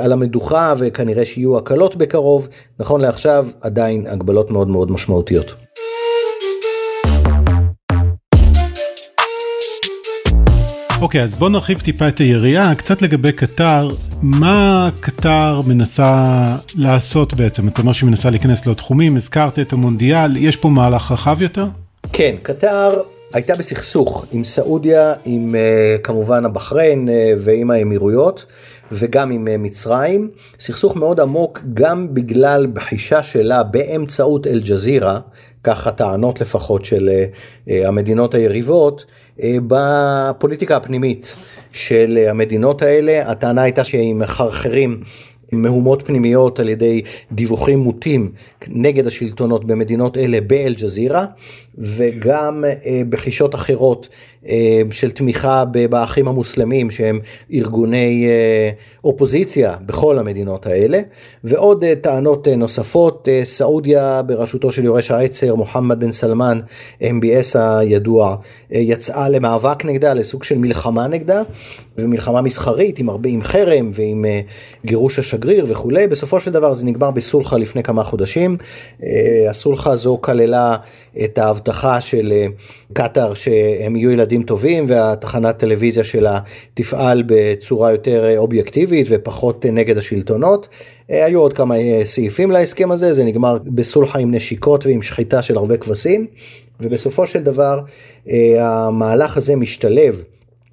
על 0.01 0.11
המדוכה 0.11 0.73
וכנראה 0.77 1.25
שיהיו 1.25 1.57
הקלות 1.57 1.95
בקרוב, 1.95 2.47
נכון 2.79 3.01
לעכשיו 3.01 3.47
עדיין 3.61 4.07
הגבלות 4.07 4.51
מאוד 4.51 4.67
מאוד 4.67 4.91
משמעותיות. 4.91 5.55
אוקיי, 11.01 11.23
אז 11.23 11.37
בוא 11.37 11.49
נרחיב 11.49 11.79
טיפה 11.79 12.07
את 12.07 12.17
היריעה, 12.17 12.75
קצת 12.75 13.01
לגבי 13.01 13.31
קטר, 13.31 13.87
מה 14.21 14.89
קטר 15.01 15.59
מנסה 15.67 16.45
לעשות 16.75 17.33
בעצם? 17.33 17.67
אתה 17.67 17.81
אומר 17.81 17.93
שהיא 17.93 18.09
מנסה 18.09 18.29
להיכנס 18.29 18.65
לעוד 18.65 18.77
תחומים, 18.77 19.15
הזכרת 19.15 19.59
את 19.59 19.73
המונדיאל, 19.73 20.37
יש 20.37 20.55
פה 20.55 20.69
מהלך 20.69 21.11
רחב 21.11 21.41
יותר? 21.41 21.65
כן, 22.13 22.35
קטר 22.41 23.01
הייתה 23.33 23.55
בסכסוך 23.55 24.25
עם 24.31 24.43
סעודיה, 24.43 25.13
עם 25.25 25.55
uh, 25.55 26.01
כמובן 26.01 26.45
הבחריין 26.45 27.07
uh, 27.07 27.11
ועם 27.39 27.71
האמירויות. 27.71 28.45
וגם 28.91 29.31
עם 29.31 29.47
uh, 29.47 29.51
מצרים, 29.57 30.29
סכסוך 30.59 30.95
מאוד 30.95 31.19
עמוק 31.19 31.61
גם 31.73 32.13
בגלל 32.13 32.67
בחישה 32.73 33.23
שלה 33.23 33.63
באמצעות 33.63 34.47
אל-ג'זירה, 34.47 35.19
כך 35.65 35.87
הטענות 35.87 36.41
לפחות 36.41 36.85
של 36.85 37.09
uh, 37.09 37.71
המדינות 37.87 38.35
היריבות, 38.35 39.05
אה, 39.43 39.57
בפוליטיקה 39.67 40.77
הפנימית 40.77 41.35
של 41.71 42.25
המדינות 42.29 42.81
האלה. 42.81 43.31
הטענה 43.31 43.61
הייתה 43.61 43.83
שהם 43.83 44.19
מחרחרים 44.19 45.01
מהומות 45.51 46.03
פנימיות 46.05 46.59
על 46.59 46.69
ידי 46.69 47.01
דיווחים 47.31 47.79
מוטים 47.79 48.31
נגד 48.67 49.07
השלטונות 49.07 49.65
במדינות 49.65 50.17
אלה 50.17 50.41
באל-ג'זירה 50.41 51.25
וגם 51.77 52.65
אה, 52.65 53.01
בחישות 53.09 53.55
אחרות 53.55 54.09
אה, 54.47 54.81
של 54.91 55.11
תמיכה 55.11 55.65
באחים 55.89 56.27
המוסלמים 56.27 56.91
שהם 56.91 57.19
ארגוני 57.53 58.27
אה, 58.27 58.69
אופוזיציה 59.03 59.75
בכל 59.85 60.19
המדינות 60.19 60.65
האלה 60.65 61.01
ועוד 61.43 61.85
טענות 62.01 62.47
נוספות. 62.47 63.29
סעודיה 63.43 64.21
בראשותו 64.21 64.71
של 64.71 64.85
יורש 64.85 65.11
העצר 65.11 65.55
מוחמד 65.55 65.99
בן 65.99 66.11
סלמן 66.11 66.59
MBS 67.01 67.59
הידוע 67.59 68.35
יצאה 68.71 69.29
למאבק 69.29 69.85
נגדה 69.85 70.13
לסוג 70.13 70.43
של 70.43 70.57
מלחמה 70.57 71.07
נגדה 71.07 71.41
ומלחמה 71.97 72.41
מסחרית 72.41 72.99
עם 72.99 73.09
הרבה 73.09 73.29
עם 73.29 73.43
חרם 73.43 73.89
ועם 73.93 74.25
גירוש 74.85 75.19
השגריר 75.19 75.65
וכולי. 75.67 76.07
בסופו 76.07 76.39
של 76.39 76.51
דבר 76.51 76.73
זה 76.73 76.85
נגמר 76.85 77.11
בסולחה 77.11 77.57
לפני 77.57 77.83
כמה 77.83 78.03
חודשים. 78.03 78.57
הסולחה 79.49 79.91
הזו 79.91 80.17
כללה 80.21 80.75
את 81.23 81.37
ההבטחה 81.67 82.01
של 82.01 82.31
אה, 82.31 82.47
קטאר 82.93 83.33
שהם 83.33 83.95
יהיו 83.95 84.11
ילדים 84.11 84.43
טובים 84.43 84.85
והתחנת 84.87 85.57
טלוויזיה 85.57 86.03
שלה 86.03 86.39
תפעל 86.73 87.23
בצורה 87.25 87.91
יותר 87.91 88.25
אה, 88.25 88.37
אובייקטיבית 88.37 89.07
ופחות 89.09 89.65
אה, 89.65 89.71
נגד 89.71 89.97
השלטונות. 89.97 90.67
היו 91.09 91.39
עוד 91.39 91.53
כמה 91.53 91.75
סעיפים 92.03 92.51
להסכם 92.51 92.91
הזה, 92.91 93.13
זה 93.13 93.23
נגמר 93.23 93.57
בסולחה 93.65 94.19
עם 94.19 94.35
נשיקות 94.35 94.85
ועם 94.85 95.01
שחיטה 95.01 95.41
של 95.41 95.57
הרבה 95.57 95.77
כבשים 95.77 96.27
ובסופו 96.79 97.27
של 97.27 97.43
דבר 97.43 97.79
המהלך 98.59 99.37
הזה 99.37 99.55
משתלב. 99.55 100.23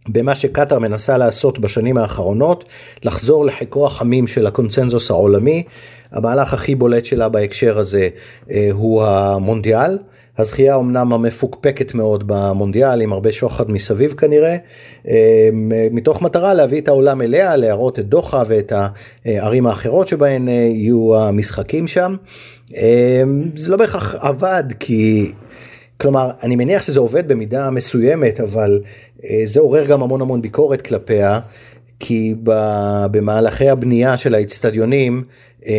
במה 0.09 0.35
שקטאר 0.35 0.79
מנסה 0.79 1.17
לעשות 1.17 1.59
בשנים 1.59 1.99
האחרונות, 1.99 2.65
לחזור 3.03 3.45
לחיקו 3.45 3.87
החמים 3.87 4.27
של 4.27 4.47
הקונצנזוס 4.47 5.11
העולמי. 5.11 5.63
המהלך 6.13 6.55
הכי 6.55 6.75
בולט 6.75 7.05
שלה 7.05 7.29
בהקשר 7.29 7.79
הזה 7.79 8.09
הוא 8.73 9.05
המונדיאל. 9.05 9.99
הזכייה 10.39 10.77
אמנם 10.77 11.13
המפוקפקת 11.13 11.95
מאוד 11.95 12.25
במונדיאל 12.27 13.01
עם 13.01 13.13
הרבה 13.13 13.33
שוחד 13.33 13.71
מסביב 13.71 14.13
כנראה, 14.13 14.57
אה, 15.09 15.49
מתוך 15.91 16.23
מטרה 16.23 16.55
להביא 16.55 16.81
את 16.81 16.89
העולם 16.89 17.23
אליה, 17.23 17.57
להראות 17.57 17.99
את 17.99 18.09
דוחה 18.09 18.43
ואת 18.47 18.73
הערים 19.25 19.67
האחרות 19.67 20.09
שבהן 20.09 20.49
אה, 20.49 20.53
יהיו 20.53 21.17
המשחקים 21.17 21.87
שם. 21.89 22.17
אה, 22.77 23.23
זה 23.57 23.71
לא 23.71 23.77
בהכרח 23.77 24.15
עבד 24.15 24.65
כי, 24.81 25.33
כלומר, 26.01 26.31
אני 26.43 26.57
מניח 26.57 26.83
שזה 26.83 27.01
עובד 27.01 27.29
במידה 27.29 27.71
מסוימת, 27.71 28.41
אבל 28.41 28.81
זה 29.45 29.61
עורר 29.61 29.87
גם 29.87 30.03
המון 30.03 30.21
המון 30.21 30.43
ביקורת 30.43 30.83
כלפיה. 30.83 31.41
כי 32.05 32.35
במהלכי 33.11 33.69
הבנייה 33.69 34.17
של 34.17 34.35
האצטדיונים 34.35 35.23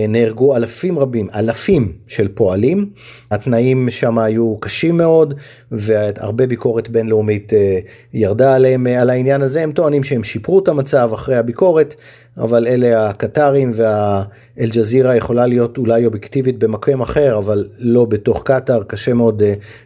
נהרגו 0.10 0.56
אלפים 0.56 1.00
רבים, 1.00 1.28
אלפים 1.36 1.92
של 2.08 2.28
פועלים, 2.28 2.90
התנאים 3.32 3.90
שם 3.90 4.18
היו 4.20 4.58
קשים 4.60 4.98
מאוד 4.98 5.34
והרבה 5.72 6.48
ביקורת 6.48 6.90
בינלאומית 6.90 7.54
אה, 7.54 7.80
ירדה 8.14 8.56
עליהם 8.56 8.88
אה, 8.88 9.02
על 9.02 9.10
העניין 9.10 9.42
הזה, 9.42 9.62
הם 9.62 9.72
טוענים 9.72 10.04
שהם 10.04 10.24
שיפרו 10.24 10.60
את 10.60 10.68
המצב 10.68 11.10
אחרי 11.14 11.36
הביקורת, 11.36 11.96
אבל 12.38 12.68
אלה 12.68 13.10
הקטרים 13.10 13.72
והאל-ג'זירה 13.74 15.16
יכולה 15.16 15.48
להיות 15.48 15.78
אולי 15.78 16.06
אובייקטיבית 16.06 16.60
במקום 16.60 17.02
אחר, 17.02 17.38
אבל 17.38 17.68
לא 17.78 18.06
בתוך 18.06 18.44
קטאר, 18.46 18.84
קשה 18.84 19.14
מאוד 19.14 19.44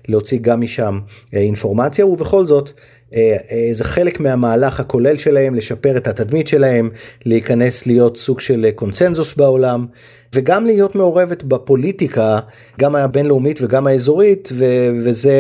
להוציא 0.07 0.39
גם 0.41 0.61
משם 0.61 0.99
אינפורמציה. 1.33 2.05
ובכל 2.05 2.45
זאת. 2.45 2.71
אה, 3.15 3.37
אה, 3.51 3.69
זה 3.71 3.83
חלק 3.83 4.19
מהמהלך 4.19 4.79
הכולל 4.79 5.17
שלהם 5.17 5.55
לשפר 5.55 5.97
את 5.97 6.07
התדמית 6.07 6.47
שלהם, 6.47 6.89
להיכנס 7.25 7.87
להיות 7.87 8.17
סוג 8.17 8.39
של 8.39 8.67
קונצנזוס 8.75 9.33
בעולם 9.33 9.85
וגם 10.35 10.65
להיות 10.65 10.95
מעורבת 10.95 11.43
בפוליטיקה, 11.43 12.39
גם 12.79 12.95
הבינלאומית 12.95 13.59
וגם 13.61 13.87
האזורית, 13.87 14.49
ו- 14.53 14.89
וזה 15.05 15.33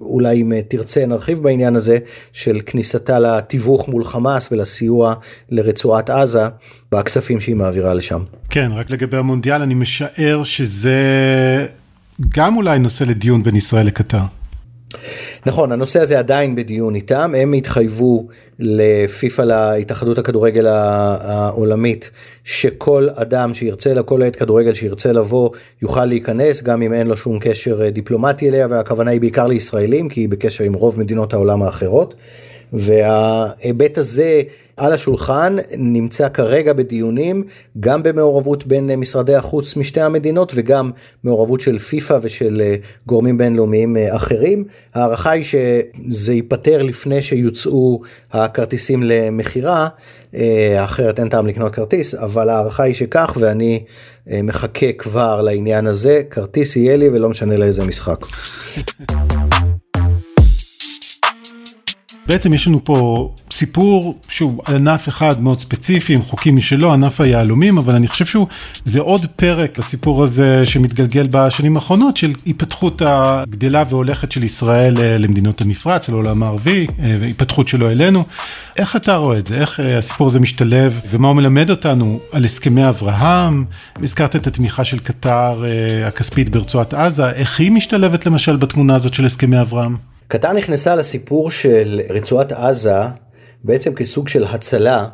אולי 0.00 0.42
אם 0.42 0.52
תרצה 0.68 1.06
נרחיב 1.06 1.42
בעניין 1.42 1.76
הזה 1.76 1.98
של 2.32 2.60
כניסתה 2.66 3.18
לתיווך 3.18 3.88
מול 3.88 4.04
חמאס 4.04 4.52
ולסיוע 4.52 5.14
לרצועת 5.50 6.10
עזה 6.10 6.44
בכספים 6.92 7.40
שהיא 7.40 7.56
מעבירה 7.56 7.94
לשם. 7.94 8.22
כן, 8.50 8.70
רק 8.72 8.90
לגבי 8.90 9.16
המונדיאל 9.16 9.62
אני 9.62 9.74
משער 9.74 10.44
שזה 10.44 10.96
גם 12.28 12.56
אולי 12.56 12.78
נושא 12.78 13.04
לדיון 13.04 13.42
בין 13.42 13.56
ישראל 13.56 13.86
לקטר. 13.86 14.22
נכון, 15.46 15.72
הנושא 15.72 16.00
הזה 16.00 16.18
עדיין 16.18 16.56
בדיון 16.56 16.94
איתם, 16.94 17.34
הם 17.38 17.52
התחייבו 17.52 18.26
לפיפ"א, 18.58 19.42
להתאחדות 19.42 20.18
הכדורגל 20.18 20.66
העולמית, 20.66 22.10
שכל 22.44 23.08
אדם 23.14 23.54
שירצה, 23.54 23.94
לכל 23.94 24.22
עת 24.22 24.36
כדורגל 24.36 24.74
שירצה 24.74 25.12
לבוא, 25.12 25.50
יוכל 25.82 26.04
להיכנס, 26.04 26.62
גם 26.62 26.82
אם 26.82 26.92
אין 26.92 27.06
לו 27.06 27.16
שום 27.16 27.38
קשר 27.38 27.88
דיפלומטי 27.88 28.48
אליה, 28.48 28.66
והכוונה 28.70 29.10
היא 29.10 29.20
בעיקר 29.20 29.46
לישראלים, 29.46 30.08
כי 30.08 30.20
היא 30.20 30.28
בקשר 30.28 30.64
עם 30.64 30.74
רוב 30.74 31.00
מדינות 31.00 31.34
העולם 31.34 31.62
האחרות. 31.62 32.14
וההיבט 32.76 33.98
הזה 33.98 34.42
על 34.76 34.92
השולחן 34.92 35.56
נמצא 35.76 36.28
כרגע 36.28 36.72
בדיונים 36.72 37.44
גם 37.80 38.02
במעורבות 38.02 38.66
בין 38.66 38.94
משרדי 38.94 39.34
החוץ 39.34 39.76
משתי 39.76 40.00
המדינות 40.00 40.52
וגם 40.54 40.90
מעורבות 41.24 41.60
של 41.60 41.78
פיפ"א 41.78 42.18
ושל 42.22 42.60
אה, 42.60 42.76
גורמים 43.06 43.38
בינלאומיים 43.38 43.96
אה, 43.96 44.16
אחרים. 44.16 44.64
ההערכה 44.94 45.30
היא 45.30 45.44
שזה 45.44 46.34
ייפתר 46.34 46.82
לפני 46.82 47.22
שיוצאו 47.22 48.00
הכרטיסים 48.32 49.02
למכירה, 49.02 49.88
אה, 50.34 50.84
אחרת 50.84 51.20
אין 51.20 51.28
טעם 51.28 51.46
לקנות 51.46 51.74
כרטיס, 51.74 52.14
אבל 52.14 52.48
ההערכה 52.48 52.82
היא 52.82 52.94
שכך 52.94 53.36
ואני 53.40 53.84
מחכה 54.42 54.92
כבר 54.92 55.42
לעניין 55.42 55.86
הזה, 55.86 56.22
כרטיס 56.30 56.76
יהיה 56.76 56.96
לי 56.96 57.08
ולא 57.08 57.28
משנה 57.28 57.56
לאיזה 57.56 57.84
משחק. 57.84 58.26
בעצם 62.28 62.52
יש 62.52 62.66
לנו 62.66 62.84
פה 62.84 63.30
סיפור 63.50 64.18
שהוא 64.28 64.62
ענף 64.68 65.08
אחד 65.08 65.42
מאוד 65.42 65.60
ספציפי 65.60 66.14
עם 66.14 66.22
חוקים 66.22 66.56
משלו, 66.56 66.92
ענף 66.92 67.20
היהלומים, 67.20 67.78
אבל 67.78 67.94
אני 67.94 68.08
חושב 68.08 68.26
שהוא, 68.26 68.46
זה 68.84 69.00
עוד 69.00 69.26
פרק 69.36 69.78
לסיפור 69.78 70.22
הזה 70.22 70.66
שמתגלגל 70.66 71.28
בשנים 71.32 71.76
האחרונות 71.76 72.16
של 72.16 72.32
התפתחות 72.46 73.02
הגדלה 73.04 73.84
והולכת 73.88 74.32
של 74.32 74.44
ישראל 74.44 74.96
אה, 75.00 75.16
למדינות 75.18 75.60
המפרץ, 75.60 76.08
לעולם 76.08 76.42
הערבי, 76.42 76.86
אה, 76.98 77.08
והתפתחות 77.20 77.68
שלו 77.68 77.90
אלינו. 77.90 78.22
איך 78.76 78.96
אתה 78.96 79.16
רואה 79.16 79.38
את 79.38 79.46
זה? 79.46 79.58
איך 79.58 79.80
אה, 79.80 79.98
הסיפור 79.98 80.26
הזה 80.26 80.40
משתלב 80.40 81.00
ומה 81.10 81.28
הוא 81.28 81.36
מלמד 81.36 81.70
אותנו 81.70 82.20
על 82.32 82.44
הסכמי 82.44 82.88
אברהם? 82.88 83.64
הזכרת 84.02 84.36
את 84.36 84.46
התמיכה 84.46 84.84
של 84.84 84.98
קטר 84.98 85.64
הכספית 86.06 86.48
ברצועת 86.48 86.94
עזה, 86.94 87.30
איך 87.30 87.60
היא 87.60 87.72
משתלבת 87.72 88.26
למשל 88.26 88.56
בתמונה 88.56 88.94
הזאת 88.94 89.14
של 89.14 89.24
הסכמי 89.24 89.60
אברהם? 89.60 90.15
קטר 90.28 90.52
נכנסה 90.52 90.94
לסיפור 90.94 91.50
של 91.50 92.00
רצועת 92.10 92.52
עזה 92.52 93.00
בעצם 93.64 93.94
כסוג 93.94 94.28
של 94.28 94.44
הצלה. 94.44 95.06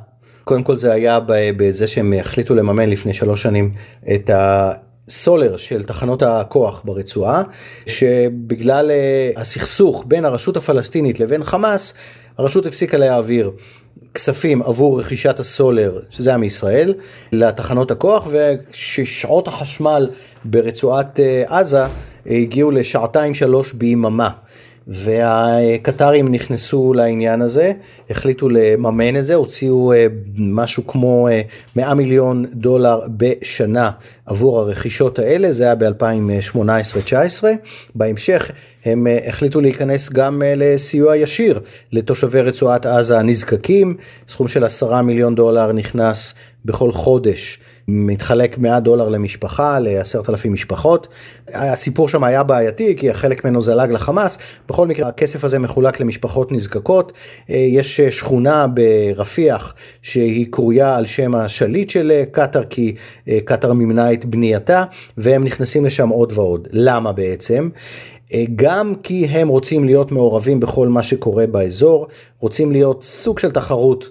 קודם 0.45 0.63
כל 0.63 0.79
זה 0.79 0.93
היה 0.93 1.19
בזה 1.27 1.87
שהם 1.87 2.13
החליטו 2.21 2.55
לממן 2.55 2.89
לפני 2.91 3.13
שלוש 3.13 3.43
שנים 3.43 3.73
את 4.15 4.31
הסולר 4.35 5.57
של 5.57 5.85
תחנות 5.85 6.23
הכוח 6.23 6.83
ברצועה, 6.85 7.43
שבגלל 7.87 8.91
אה, 8.91 9.31
הסכסוך 9.37 10.05
בין 10.09 10.25
הרשות 10.25 10.57
הפלסטינית 10.57 11.21
לבין 11.21 11.45
חמאס, 11.45 11.95
הרשות 12.39 12.67
הפסיקה 12.67 12.97
להעביר 12.97 13.51
כספים 14.15 14.63
עבור 14.63 15.01
רכישת 15.01 15.41
הסולר, 15.41 16.01
שזה 16.11 16.31
היה 16.31 16.37
מישראל, 16.37 16.95
לתחנות 17.33 17.91
הכוח, 17.91 18.29
וששעות 18.31 19.49
החשמל 19.49 20.11
ברצועת 20.45 21.21
אה, 21.21 21.45
עזה 21.47 21.85
הגיעו 22.27 22.71
לשעתיים 22.71 23.35
שלוש 23.35 23.73
ביממה. 23.73 24.31
והקטרים 24.87 26.29
נכנסו 26.29 26.93
לעניין 26.95 27.43
הזה, 27.43 27.73
החליטו 28.11 28.49
לממן 28.49 29.17
את 29.17 29.25
זה, 29.25 29.35
הוציאו 29.35 29.93
אה, 29.93 30.07
משהו 30.37 30.87
כמו 30.87 31.29
100 31.77 31.89
אה, 31.89 31.95
מיליון 31.95 32.45
דולר 32.53 33.01
בשנה 33.17 33.91
עבור 34.27 34.61
הרכישות 34.61 35.19
האלה, 35.19 35.53
זה 35.53 35.65
היה 35.65 35.75
ב-2018-2019. 35.75 37.45
בהמשך 37.95 38.51
הם 38.85 39.07
אה, 39.07 39.19
החליטו 39.29 39.61
להיכנס 39.61 40.13
גם 40.13 40.43
לסיוע 40.57 41.17
ישיר 41.17 41.61
לתושבי 41.93 42.41
רצועת 42.41 42.87
עזה 42.87 43.19
הנזקקים, 43.19 43.97
סכום 44.29 44.49
של 44.49 44.65
10 44.65 45.03
מיליון 45.03 45.35
דולר 45.35 45.73
נכנס 45.73 46.35
בכל 46.65 46.93
חודש. 46.93 47.59
מתחלק 47.89 48.59
100 48.59 48.81
דולר 48.81 49.09
למשפחה 49.09 49.79
לעשרת 49.79 50.31
אלפים 50.31 50.53
משפחות. 50.53 51.09
הסיפור 51.55 52.09
שם 52.09 52.25
היה 52.25 52.43
בעייתי 52.43 52.97
כי 52.97 53.15
חלק 53.15 53.45
ממנו 53.45 53.63
זלג 53.63 53.91
לחמאס, 53.91 54.39
בכל 54.69 54.87
מקרה 54.87 55.09
הכסף 55.09 55.45
הזה 55.45 55.59
מחולק 55.59 56.01
למשפחות 56.01 56.53
נזקקות. 56.53 57.13
אה, 57.51 57.57
יש 57.57 58.01
שכונה 58.01 58.67
ברפיח 58.67 59.75
שהיא 60.03 60.47
קרויה 60.51 60.97
על 60.97 61.07
שם 61.07 61.35
השליט 61.35 61.91
של 61.91 62.11
אה, 62.11 62.25
קטאר 62.33 62.65
כי 62.65 62.95
אה, 63.29 63.39
קטאר 63.45 63.73
מימנה 63.73 64.13
את 64.13 64.25
בנייתה 64.25 64.85
והם 65.17 65.45
נכנסים 65.45 65.85
לשם 65.85 66.09
עוד 66.09 66.33
ועוד. 66.35 66.69
למה 66.73 67.13
בעצם? 67.13 67.69
גם 68.57 68.95
כי 69.03 69.25
הם 69.25 69.49
רוצים 69.49 69.85
להיות 69.85 70.13
מעורבים 70.13 70.61
בכל 70.61 70.89
מה 70.89 71.03
שקורה 71.03 71.47
באזור, 71.47 72.07
רוצים 72.43 72.73
להיות 72.73 73.03
סוג 73.03 73.39
של 73.39 73.51
תחרות 73.51 74.11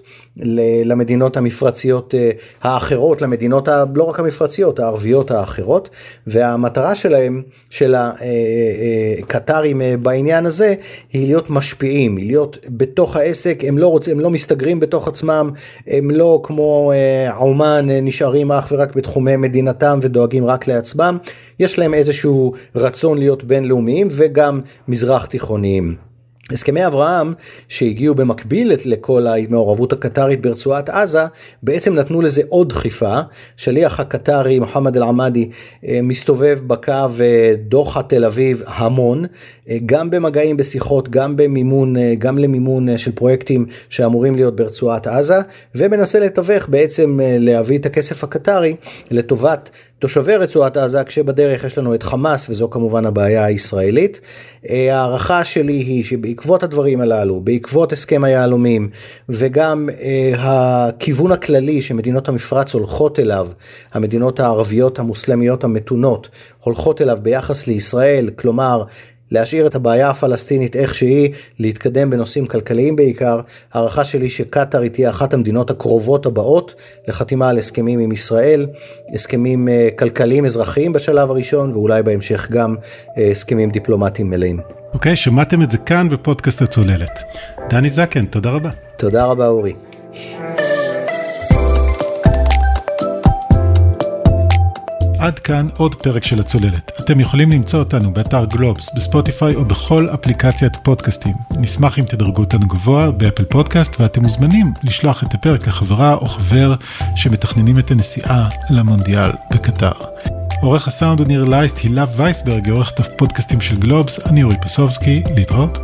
למדינות 0.84 1.36
המפרציות 1.36 2.14
אה, 2.14 2.30
האחרות, 2.62 3.22
למדינות 3.22 3.68
ה, 3.68 3.84
לא 3.94 4.04
רק 4.04 4.20
המפרציות, 4.20 4.78
הערביות 4.78 5.30
האחרות, 5.30 5.90
והמטרה 6.26 6.94
שלהם, 6.94 7.42
של 7.70 7.94
הקטרים 7.98 9.80
אה, 9.80 9.90
אה, 9.90 9.96
בעניין 9.96 10.46
הזה, 10.46 10.74
היא 11.12 11.26
להיות 11.26 11.50
משפיעים, 11.50 12.16
היא 12.16 12.26
להיות 12.26 12.58
בתוך 12.68 13.16
העסק, 13.16 13.62
הם 13.66 13.78
לא 13.78 13.88
רוצים, 13.88 14.16
הם 14.16 14.20
לא 14.20 14.30
מסתגרים 14.30 14.80
בתוך 14.80 15.08
עצמם, 15.08 15.50
הם 15.86 16.10
לא 16.10 16.40
כמו 16.42 16.92
עומאן 17.36 17.86
נשארים 17.90 18.52
אך 18.52 18.72
ורק 18.72 18.96
בתחומי 18.96 19.36
מדינתם 19.36 19.98
ודואגים 20.02 20.44
רק 20.44 20.66
לעצמם, 20.66 21.18
יש 21.60 21.78
להם 21.78 21.94
איזשהו 21.94 22.52
רצון 22.76 23.18
להיות 23.18 23.44
בינלאומיים 23.44 24.08
וגם 24.10 24.60
מזרח 24.88 25.26
תיכוניים. 25.26 26.11
הסכמי 26.50 26.86
אברהם 26.86 27.34
שהגיעו 27.68 28.14
במקביל 28.14 28.72
לכל 28.84 29.26
המעורבות 29.26 29.92
הקטרית 29.92 30.42
ברצועת 30.42 30.88
עזה 30.88 31.26
בעצם 31.62 31.94
נתנו 31.94 32.20
לזה 32.20 32.42
עוד 32.48 32.68
דחיפה. 32.68 33.20
שליח 33.56 34.00
הקטרי 34.00 34.58
מוחמד 34.58 34.96
אל-עמאדי 34.96 35.48
אה, 35.86 36.00
מסתובב 36.02 36.60
בקו 36.66 36.92
אה, 37.20 37.54
דוחה 37.68 38.02
תל 38.02 38.24
אביב 38.24 38.62
המון, 38.66 39.24
אה, 39.68 39.76
גם 39.86 40.10
במגעים 40.10 40.56
בשיחות, 40.56 41.08
גם 41.08 41.36
במימון, 41.36 41.94
גם 42.18 42.38
למימון 42.38 42.98
של 42.98 43.12
פרויקטים 43.12 43.66
שאמורים 43.88 44.34
להיות 44.34 44.56
ברצועת 44.56 45.06
עזה, 45.06 45.38
ומנסה 45.74 46.20
לתווך 46.20 46.68
בעצם 46.68 47.20
להביא 47.22 47.78
את 47.78 47.86
הכסף 47.86 48.24
הקטרי 48.24 48.76
לטובת 49.10 49.70
תושבי 50.02 50.36
רצועת 50.36 50.76
עזה, 50.76 51.04
כשבדרך 51.04 51.64
יש 51.64 51.78
לנו 51.78 51.94
את 51.94 52.02
חמאס, 52.02 52.50
וזו 52.50 52.70
כמובן 52.70 53.06
הבעיה 53.06 53.44
הישראלית. 53.44 54.20
אה, 54.70 54.96
ההערכה 54.96 55.44
שלי 55.44 55.72
היא 55.72 56.04
שבעקבות 56.04 56.62
הדברים 56.62 57.00
הללו, 57.00 57.40
בעקבות 57.40 57.92
הסכם 57.92 58.24
היהלומים, 58.24 58.90
וגם 59.28 59.88
אה, 60.00 60.32
הכיוון 60.38 61.32
הכללי 61.32 61.82
שמדינות 61.82 62.28
המפרץ 62.28 62.74
הולכות 62.74 63.18
אליו, 63.18 63.48
המדינות 63.92 64.40
הערביות 64.40 64.98
המוסלמיות 64.98 65.64
המתונות, 65.64 66.28
הולכות 66.60 67.02
אליו 67.02 67.18
ביחס 67.22 67.66
לישראל, 67.66 68.30
כלומר 68.36 68.84
להשאיר 69.32 69.66
את 69.66 69.74
הבעיה 69.74 70.10
הפלסטינית 70.10 70.76
איך 70.76 70.94
שהיא, 70.94 71.30
להתקדם 71.58 72.10
בנושאים 72.10 72.46
כלכליים 72.46 72.96
בעיקר. 72.96 73.40
הערכה 73.72 74.04
שלי 74.04 74.30
שקטאר 74.30 74.88
תהיה 74.88 75.10
אחת 75.10 75.34
המדינות 75.34 75.70
הקרובות 75.70 76.26
הבאות 76.26 76.74
לחתימה 77.08 77.48
על 77.48 77.58
הסכמים 77.58 77.98
עם 77.98 78.12
ישראל, 78.12 78.66
הסכמים 79.14 79.68
אה, 79.68 79.88
כלכליים 79.98 80.44
אזרחיים 80.44 80.92
בשלב 80.92 81.30
הראשון 81.30 81.72
ואולי 81.72 82.02
בהמשך 82.02 82.50
גם 82.50 82.74
אה, 83.18 83.28
הסכמים 83.30 83.70
דיפלומטיים 83.70 84.30
מלאים. 84.30 84.60
אוקיי, 84.94 85.12
okay, 85.12 85.16
שמעתם 85.16 85.62
את 85.62 85.70
זה 85.70 85.78
כאן 85.78 86.08
בפודקאסט 86.08 86.62
הצוללת. 86.62 87.20
דני 87.70 87.90
זקן, 87.90 88.24
תודה 88.26 88.50
רבה. 88.50 88.70
תודה 88.96 89.24
רבה 89.24 89.46
אורי. 89.46 89.72
עד 95.22 95.38
כאן 95.38 95.68
עוד 95.76 95.94
פרק 95.94 96.24
של 96.24 96.40
הצוללת. 96.40 96.92
אתם 97.00 97.20
יכולים 97.20 97.52
למצוא 97.52 97.78
אותנו 97.78 98.12
באתר 98.12 98.44
גלובס, 98.44 98.90
בספוטיפיי 98.96 99.54
או 99.54 99.64
בכל 99.64 100.08
אפליקציית 100.14 100.76
פודקאסטים. 100.76 101.34
נשמח 101.50 101.98
אם 101.98 102.04
תדרגו 102.04 102.42
אותנו 102.42 102.68
גבוה 102.68 103.10
באפל 103.10 103.44
פודקאסט 103.44 104.00
ואתם 104.00 104.22
מוזמנים 104.22 104.72
לשלוח 104.84 105.22
את 105.22 105.34
הפרק 105.34 105.68
לחברה 105.68 106.14
או 106.14 106.26
חבר 106.26 106.74
שמתכננים 107.16 107.78
את 107.78 107.90
הנסיעה 107.90 108.48
למונדיאל 108.70 109.30
בקטר. 109.50 109.92
עורך 110.62 110.88
הסאונד 110.88 111.20
הוא 111.20 111.28
ניר 111.28 111.44
לייסט, 111.44 111.78
הילה 111.78 112.04
וייסברג, 112.16 112.70
עורכת 112.70 113.00
הפודקאסטים 113.00 113.60
של 113.60 113.76
גלובס, 113.76 114.20
אני 114.26 114.42
אורי 114.42 114.56
פסובסקי, 114.62 115.22
להתראות. 115.36 115.78